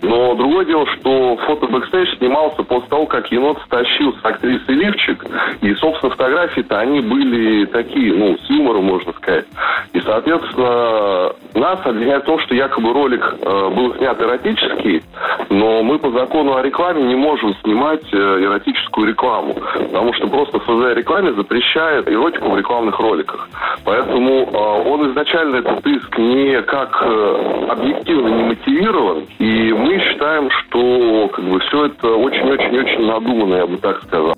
Но 0.00 0.34
другое 0.34 0.64
дело, 0.64 0.86
что 0.96 1.36
фото 1.46 1.66
бэкстейдж 1.66 2.16
снимался 2.16 2.62
после 2.62 2.88
того, 2.88 3.04
как 3.04 3.30
енот 3.30 3.60
стащил 3.66 4.14
с 4.14 4.24
актрисы 4.24 4.72
лифчик, 4.72 5.26
и, 5.60 5.74
собственно, 5.74 6.12
фотографии-то 6.12 6.78
они 6.78 7.02
были 7.02 7.66
такие, 7.66 8.14
ну, 8.14 8.38
с 8.38 8.48
юмором, 8.48 8.84
можно 8.84 9.12
сказать. 9.12 9.44
И, 9.92 10.00
соответственно, 10.00 11.34
нас 11.54 11.80
обвиняют 11.84 12.22
в 12.22 12.26
том, 12.26 12.38
что 12.40 12.54
якобы 12.54 12.94
ролик 12.94 13.34
э, 13.42 13.70
был 13.74 13.89
снят 13.96 14.20
эротический, 14.20 15.02
но 15.48 15.82
мы 15.82 15.98
по 15.98 16.10
закону 16.10 16.56
о 16.56 16.62
рекламе 16.62 17.02
не 17.02 17.16
можем 17.16 17.54
снимать 17.62 18.04
э, 18.12 18.16
эротическую 18.16 19.08
рекламу, 19.08 19.54
потому 19.54 20.12
что 20.14 20.28
просто 20.28 20.58
ФЗ 20.60 20.84
о 20.86 20.94
рекламе 20.94 21.32
запрещает 21.32 22.08
эротику 22.08 22.50
в 22.50 22.58
рекламных 22.58 22.98
роликах. 22.98 23.48
Поэтому 23.84 24.30
э, 24.30 24.88
он 24.88 25.10
изначально 25.10 25.56
этот 25.56 25.86
иск 25.86 26.18
не 26.18 26.60
как 26.62 27.02
э, 27.02 27.66
объективно 27.68 28.28
не 28.28 28.42
мотивирован, 28.44 29.26
и 29.38 29.72
мы 29.72 29.98
считаем, 30.00 30.50
что 30.50 31.28
как 31.32 31.44
бы 31.44 31.58
все 31.60 31.86
это 31.86 32.08
очень-очень-очень 32.08 33.06
надуманно, 33.06 33.54
я 33.56 33.66
бы 33.66 33.76
так 33.78 34.02
сказал. 34.02 34.34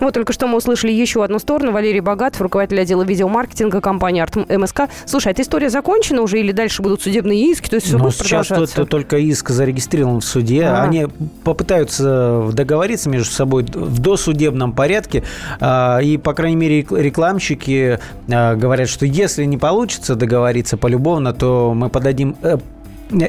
Вот 0.00 0.14
только 0.14 0.32
что 0.32 0.46
мы 0.46 0.56
услышали 0.58 0.92
еще 0.92 1.24
одну 1.24 1.38
сторону. 1.38 1.72
Валерий 1.72 2.00
Богатов, 2.00 2.40
руководитель 2.40 2.80
отдела 2.80 3.02
видеомаркетинга 3.02 3.80
компании 3.80 4.20
Арт 4.22 4.36
МСК. 4.48 4.82
Слушай, 5.06 5.28
а 5.28 5.30
эта 5.32 5.42
история 5.42 5.70
закончена 5.70 6.22
уже 6.22 6.40
или 6.40 6.52
дальше 6.52 6.82
будут 6.82 7.02
судебные 7.02 7.50
иски? 7.50 7.68
То 7.68 7.76
есть 7.76 7.86
все 7.88 7.98
Но 7.98 8.04
будет 8.04 8.14
сейчас 8.16 8.46
продолжаться? 8.48 8.76
тут 8.76 8.88
только 8.90 9.18
иск 9.18 9.50
зарегистрирован 9.50 10.20
в 10.20 10.24
суде. 10.24 10.64
А. 10.64 10.82
Они 10.82 11.06
попытаются 11.44 12.48
договориться 12.52 13.08
между 13.10 13.30
собой 13.32 13.64
в 13.64 13.98
досудебном 14.00 14.72
порядке. 14.72 15.24
А, 15.60 15.98
И, 15.98 16.16
по 16.16 16.32
крайней 16.34 16.56
мере, 16.56 16.78
рек- 16.82 16.92
рекламщики 16.92 17.98
а, 18.30 18.54
говорят, 18.54 18.88
что 18.88 19.04
если 19.06 19.44
не 19.44 19.58
получится 19.58 20.14
договориться 20.14 20.76
полюбовно, 20.76 21.32
то 21.32 21.72
мы 21.74 21.88
подадим 21.88 22.36
э, 22.42 22.58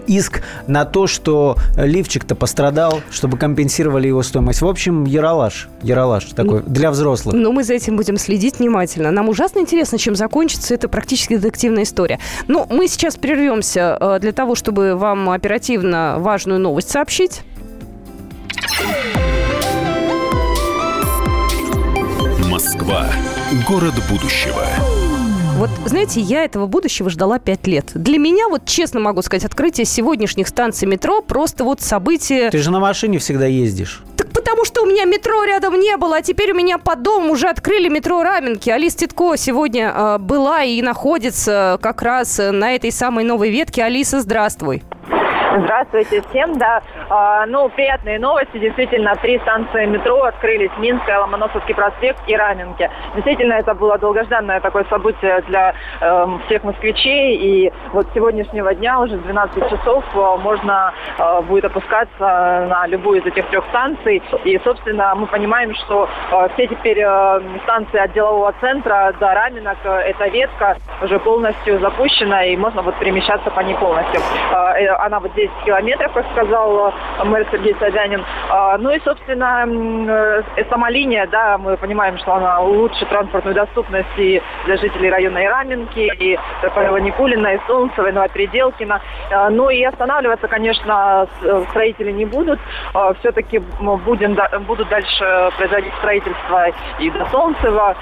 иск 0.08 0.42
на 0.68 0.86
то, 0.86 1.08
что 1.08 1.58
лифчик-то 1.78 2.36
пострадал, 2.36 3.02
чтобы 3.12 3.38
компенсировали 3.38 4.08
его 4.08 4.24
стоимость. 4.24 4.62
В 4.62 4.68
общем, 4.68 5.06
яролаж. 5.06 5.70
Яролаж 5.82 6.26
такой 6.26 6.62
для 6.64 6.92
взрослых. 6.92 7.36
Но 7.36 7.52
мы 7.52 7.64
за 7.64 7.74
этим 7.74 7.98
будем 7.98 8.18
следить 8.18 8.60
внимательно. 8.60 9.12
Нам 9.12 9.30
ужасно 9.30 9.60
интересно, 9.60 9.98
чем 9.98 10.16
закончится 10.16 10.74
эта 10.74 10.88
практически 10.88 11.38
детективная 11.38 11.84
история. 11.84 12.20
Но 12.48 12.68
мы 12.70 12.88
сейчас 12.88 13.16
прервемся 13.16 13.98
э, 14.00 14.20
для 14.20 14.32
того, 14.32 14.56
чтобы 14.56 14.96
вам 14.96 15.30
оперативно 15.30 16.16
важную 16.20 16.60
новость 16.60 16.90
сообщить. 16.92 17.42
Москва. 22.50 23.10
Город 23.68 23.94
будущего. 24.10 24.66
Вот, 25.60 25.70
знаете, 25.86 26.22
я 26.22 26.46
этого 26.46 26.68
будущего 26.68 27.10
ждала 27.10 27.38
пять 27.38 27.68
лет. 27.68 27.92
Для 27.94 28.18
меня, 28.18 28.48
вот 28.48 28.64
честно 28.64 29.02
могу 29.02 29.22
сказать, 29.22 29.44
открытие 29.44 29.84
сегодняшних 29.84 30.48
станций 30.48 30.88
метро 30.88 31.22
просто 31.22 31.66
вот 31.66 31.82
событие... 31.82 32.50
Ты 32.50 32.60
же 32.60 32.72
на 32.72 32.80
машине 32.80 33.20
всегда 33.20 33.46
ездишь. 33.46 34.02
Так 34.16 34.30
потому 34.30 34.64
что 34.64 34.84
у 34.84 34.86
меня 34.86 35.04
метро 35.04 35.44
рядом 35.44 35.78
не 35.78 35.98
было, 35.98 36.16
а 36.16 36.22
теперь 36.22 36.54
у 36.54 36.56
меня 36.56 36.78
под 36.78 37.02
домом 37.02 37.32
уже 37.32 37.50
открыли 37.50 37.90
метро 37.90 38.24
Раменки. 38.24 38.70
Алис 38.70 38.96
Титко 38.96 39.36
сегодня 39.36 39.94
э, 39.94 40.18
была 40.20 40.64
и 40.64 40.82
находится 40.82 41.78
как 41.82 42.04
раз 42.04 42.40
э, 42.40 42.52
на 42.52 42.74
этой 42.74 42.94
самой 42.94 43.26
новой 43.26 43.50
ветке. 43.50 43.84
Алиса, 43.84 44.22
здравствуй. 44.22 44.82
Здравствуйте 45.58 46.22
всем, 46.30 46.58
да. 46.60 46.82
А, 47.10 47.46
ну, 47.48 47.70
приятные 47.70 48.20
новости. 48.20 48.60
Действительно, 48.60 49.16
три 49.16 49.40
станции 49.40 49.86
метро 49.88 50.22
открылись. 50.22 50.70
Минская, 50.78 51.20
Ломоносовский 51.20 51.74
проспект 51.74 52.22
и 52.28 52.36
Раменки. 52.36 52.90
Действительно, 53.16 53.54
это 53.54 53.74
было 53.74 53.98
долгожданное 53.98 54.60
такое 54.60 54.84
событие 54.90 55.42
для 55.48 55.74
эм, 56.02 56.40
всех 56.46 56.64
москвичей. 56.64 57.36
И 57.36 57.74
вот 57.94 58.08
с 58.08 58.14
сегодняшнего 58.14 58.76
дня, 58.76 59.00
уже 59.00 59.18
с 59.18 59.22
12 59.22 59.70
часов, 59.70 60.04
э, 60.14 60.38
можно 60.38 60.94
э, 61.18 61.42
будет 61.42 61.66
опускаться 61.66 62.20
на 62.20 62.86
любую 62.86 63.22
из 63.22 63.26
этих 63.26 63.48
трех 63.48 63.66
станций. 63.70 64.22
И, 64.44 64.60
собственно, 64.64 65.16
мы 65.16 65.26
понимаем, 65.26 65.74
что 65.74 66.08
э, 66.32 66.50
все 66.54 66.68
теперь 66.68 67.00
э, 67.00 67.42
станции 67.64 68.00
от 68.00 68.14
делового 68.14 68.54
центра 68.62 69.16
до 69.20 69.34
Раменок, 69.34 69.78
э, 69.84 69.90
эта 70.12 70.28
ветка 70.28 70.78
уже 71.02 71.18
полностью 71.20 71.80
запущена, 71.80 72.46
и 72.46 72.56
можно 72.56 72.84
вот 72.84 72.96
перемещаться 73.00 73.50
по 73.50 73.62
ней 73.62 73.76
полностью. 73.76 74.22
Э, 74.52 74.84
э, 74.84 74.88
Она 74.90 75.20
вот 75.20 75.39
10 75.40 75.52
километров, 75.66 76.12
как 76.14 76.26
сказал 76.32 76.90
э, 76.90 77.24
мэр 77.24 77.48
Сергей 77.52 77.76
Собянин. 77.80 78.24
А, 78.50 78.78
Ну 78.78 78.92
и, 78.92 79.00
собственно, 79.00 79.66
э, 80.58 80.64
сама 80.70 80.90
линия, 80.90 81.28
да, 81.28 81.58
мы 81.58 81.78
понимаем, 81.78 82.18
что 82.18 82.34
она 82.34 82.62
улучшит 82.62 83.08
транспортную 83.10 83.56
доступность 83.56 84.18
и 84.18 84.42
для 84.66 84.78
жителей 84.78 85.10
района 85.10 85.38
и 85.40 85.48
Раменки, 85.48 86.12
и 86.20 86.38
Никулина, 87.02 87.56
и 87.56 87.60
Солнцева, 87.68 88.08
и 88.08 88.12
Новопеределкина. 88.12 89.02
А, 89.32 89.50
Ну 89.50 89.70
и 89.70 89.84
останавливаться, 89.84 90.48
конечно, 90.48 91.28
э, 91.42 91.64
строители 91.70 92.12
не 92.12 92.26
будут. 92.26 92.60
Все-таки 93.20 93.60
будем, 93.60 94.38
будут 94.66 94.90
дальше 94.90 95.50
производить 95.58 95.94
строительство 95.96 96.68
и 97.00 97.10
до 97.12 97.26
Солнцева. 97.26 97.96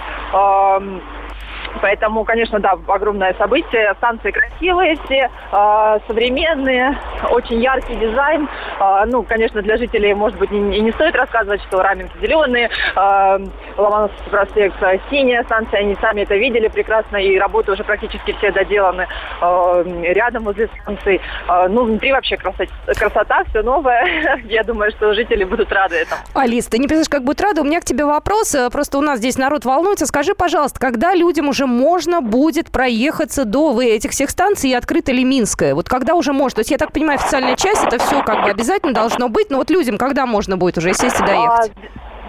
Поэтому, 1.82 2.24
конечно, 2.24 2.60
да, 2.60 2.76
огромное 2.88 3.34
событие. 3.36 3.94
Станции 3.98 4.32
красивые 4.32 4.96
все, 5.06 5.30
э, 5.52 6.00
современные, 6.08 6.98
очень 7.30 7.62
яркий 7.62 7.96
дизайн. 7.96 8.50
Э, 8.80 9.04
ну, 9.06 9.24
конечно, 9.24 9.62
для 9.62 9.78
жителей, 9.78 10.14
может 10.14 10.38
быть, 10.38 10.52
и 10.52 10.56
не, 10.56 10.80
не 10.80 10.92
стоит 10.92 11.16
рассказывать, 11.16 11.62
что 11.64 11.82
раменки 11.82 12.18
зеленые, 12.22 12.70
э, 12.96 13.40
Ломоносовский 13.78 14.32
проспект 14.32 14.76
синяя 15.10 15.44
станция, 15.44 15.82
они 15.82 15.96
сами 16.02 16.22
это 16.22 16.36
видели 16.36 16.68
прекрасно, 16.68 17.18
и 17.18 17.38
работы 17.38 17.72
уже 17.72 17.84
практически 17.84 18.34
все 18.34 18.52
доделаны 18.52 19.08
рядом 19.42 20.44
возле 20.44 20.70
станций. 20.82 21.22
Э, 21.48 21.68
ну, 21.70 21.84
внутри 21.84 22.12
вообще 22.12 22.38
красота, 22.38 22.72
красота 22.88 23.44
все 23.50 23.62
новое. 23.62 24.40
Я 24.46 24.64
думаю, 24.64 24.92
что 24.92 25.14
жители 25.14 25.44
будут 25.44 25.72
рады 25.72 25.96
этому. 25.96 26.22
Алис, 26.34 26.66
ты 26.68 26.78
не 26.78 26.88
представляешь, 26.88 27.10
как 27.10 27.24
будет 27.24 27.42
рада. 27.42 27.62
У 27.62 27.64
меня 27.64 27.82
к 27.82 27.86
тебе 27.86 28.06
вопрос. 28.06 28.56
э, 28.56 28.70
Просто 28.70 28.98
у 28.98 29.02
нас 29.02 29.20
здесь 29.20 29.38
народ 29.38 29.66
волнуется. 29.66 30.06
Скажи, 30.06 30.34
пожалуйста, 30.36 30.80
когда 30.80 31.14
людям 31.14 31.50
уже 31.50 31.67
можно 31.68 32.22
будет 32.22 32.72
проехаться 32.72 33.46
до 33.46 33.80
этих 33.82 34.12
всех 34.12 34.30
станций 34.30 34.72
и 34.72 34.74
открыта 34.74 35.12
ли 35.12 35.24
Минская? 35.24 35.76
Вот 35.76 35.88
когда 35.90 36.16
уже 36.16 36.34
можно? 36.34 36.56
То 36.56 36.60
есть, 36.62 36.72
я 36.72 36.78
так 36.78 36.92
понимаю, 36.92 37.20
официальная 37.20 37.56
часть, 37.56 37.84
это 37.84 38.00
все 38.00 38.24
как 38.24 38.44
бы 38.44 38.50
обязательно 38.50 38.94
должно 38.94 39.30
быть. 39.30 39.50
Но 39.50 39.58
вот 39.58 39.70
людям 39.70 39.98
когда 39.98 40.26
можно 40.26 40.58
будет 40.58 40.78
уже 40.78 40.94
сесть 40.94 41.20
и 41.20 41.24
доехать? 41.24 41.72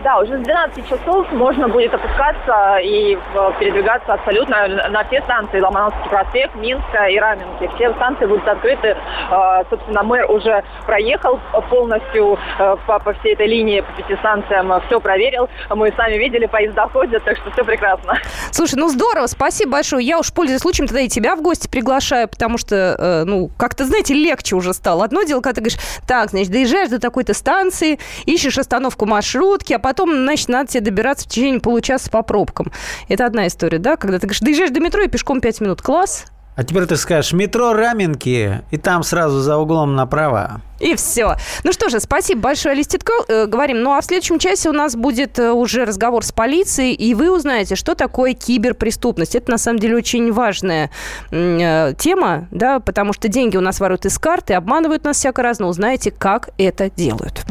Да, 0.09 0.21
уже 0.21 0.39
с 0.39 0.41
12 0.41 0.89
часов 0.89 1.31
можно 1.33 1.69
будет 1.69 1.93
опускаться 1.93 2.79
и 2.83 3.15
э, 3.15 3.51
передвигаться 3.61 4.15
абсолютно 4.15 4.89
на 4.89 5.05
все 5.05 5.21
станции. 5.21 5.61
Ломоносовский 5.61 6.09
проспект, 6.09 6.55
Минская 6.55 7.11
и 7.11 7.19
Раменки. 7.19 7.71
Все 7.75 7.93
станции 7.93 8.25
будут 8.25 8.49
открыты. 8.49 8.97
Э, 9.31 9.65
Собственно, 9.69 10.03
мэр 10.03 10.31
уже 10.31 10.65
проехал 10.87 11.39
полностью 11.69 12.39
э, 12.59 12.77
по, 12.87 12.99
по 13.01 13.13
всей 13.13 13.35
этой 13.35 13.49
линии, 13.49 13.83
по 13.83 13.93
пяти 14.03 14.17
станциям. 14.17 14.73
Все 14.87 14.99
проверил. 14.99 15.51
Мы 15.69 15.93
сами 15.95 16.15
видели, 16.15 16.47
поезда 16.47 16.89
ходят, 16.89 17.23
так 17.25 17.37
что 17.37 17.51
все 17.51 17.63
прекрасно. 17.63 18.17
Слушай, 18.51 18.77
ну 18.77 18.89
здорово, 18.89 19.27
спасибо 19.27 19.73
большое. 19.73 20.07
Я 20.07 20.19
уж, 20.21 20.33
пользуясь 20.33 20.63
случаем, 20.63 20.87
тогда 20.89 21.03
и 21.03 21.09
тебя 21.09 21.37
в 21.37 21.43
гости 21.43 21.69
приглашаю, 21.69 22.29
потому 22.29 22.57
что, 22.57 23.25
ну, 23.27 23.51
как-то, 23.59 23.85
знаете, 23.85 24.15
легче 24.15 24.57
уже 24.57 24.73
стало. 24.73 25.05
Одно 25.05 25.23
дело, 25.25 25.43
когда 25.43 25.57
ты 25.57 25.61
говоришь, 25.61 25.79
так, 26.07 26.31
значит, 26.31 26.51
доезжаешь 26.51 26.89
до 26.89 26.99
такой-то 26.99 27.35
станции, 27.35 27.99
ищешь 28.25 28.57
остановку 28.57 29.05
маршрутки, 29.05 29.75
а 29.75 29.79
потом, 29.79 29.98
значит, 30.07 30.49
надо 30.49 30.71
тебе 30.71 30.83
добираться 30.83 31.25
в 31.27 31.29
течение 31.29 31.61
получаса 31.61 32.11
по 32.11 32.23
пробкам. 32.23 32.73
Это 33.09 33.27
одна 33.27 33.47
история, 33.47 33.79
да? 33.79 33.97
Когда 33.97 34.19
ты 34.19 34.27
говоришь, 34.27 34.41
доезжаешь 34.41 34.71
до 34.71 34.81
метро 34.81 35.03
и 35.03 35.09
пешком 35.09 35.41
5 35.41 35.61
минут. 35.61 35.83
Класс. 35.83 36.27
А 36.59 36.65
теперь 36.65 36.87
ты 36.87 36.97
скажешь 36.97 37.33
метро 37.33 37.73
Раменки, 37.73 38.63
и 38.73 38.77
там 38.79 39.05
сразу 39.05 39.39
за 39.39 39.59
углом 39.59 39.95
направо. 39.95 40.61
И 40.81 40.97
все. 40.97 41.37
Ну 41.63 41.73
что 41.73 41.89
же, 41.89 42.01
спасибо 42.01 42.41
большое, 42.41 42.73
Алис 42.73 42.89
Титко. 42.89 43.13
Э, 43.29 43.47
говорим. 43.47 43.81
Ну 43.83 43.93
а 43.93 44.01
в 44.01 44.05
следующем 44.05 44.41
часе 44.41 44.69
у 44.69 44.73
нас 44.73 44.97
будет 44.97 45.39
э, 45.39 45.53
уже 45.53 45.85
разговор 45.85 46.25
с 46.25 46.33
полицией, 46.33 46.95
и 46.95 47.15
вы 47.15 47.31
узнаете, 47.31 47.77
что 47.77 47.95
такое 47.95 48.35
киберпреступность. 48.35 49.37
Это 49.37 49.53
на 49.53 49.59
самом 49.59 49.79
деле 49.79 49.95
очень 49.95 50.33
важная 50.33 50.91
э, 51.31 51.95
тема, 51.97 52.49
да, 52.51 52.81
потому 52.81 53.13
что 53.13 53.29
деньги 53.29 53.57
у 53.57 53.61
нас 53.61 53.79
воруют 53.79 54.07
из 54.07 54.19
карты, 54.19 54.55
обманывают 54.55 55.05
нас 55.05 55.19
всяко 55.19 55.45
разно. 55.45 55.69
Узнаете, 55.69 56.11
как 56.11 56.51
это 56.59 56.91
делают. 56.91 57.45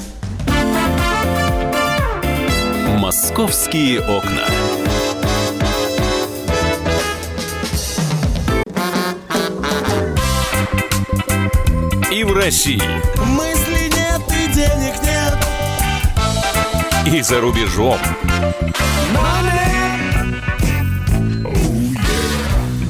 «Московские 3.07 4.01
окна». 4.01 4.43
И 12.11 12.25
в 12.25 12.33
России, 12.33 12.83
Мысли 13.25 13.89
нет 13.95 14.21
и 14.29 14.53
денег 14.53 15.01
нет. 15.03 15.37
и 17.05 17.21
за 17.21 17.39
рубежом. 17.39 17.97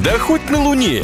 Да 0.04 0.18
хоть 0.18 0.50
на 0.50 0.64
Луне. 0.64 1.04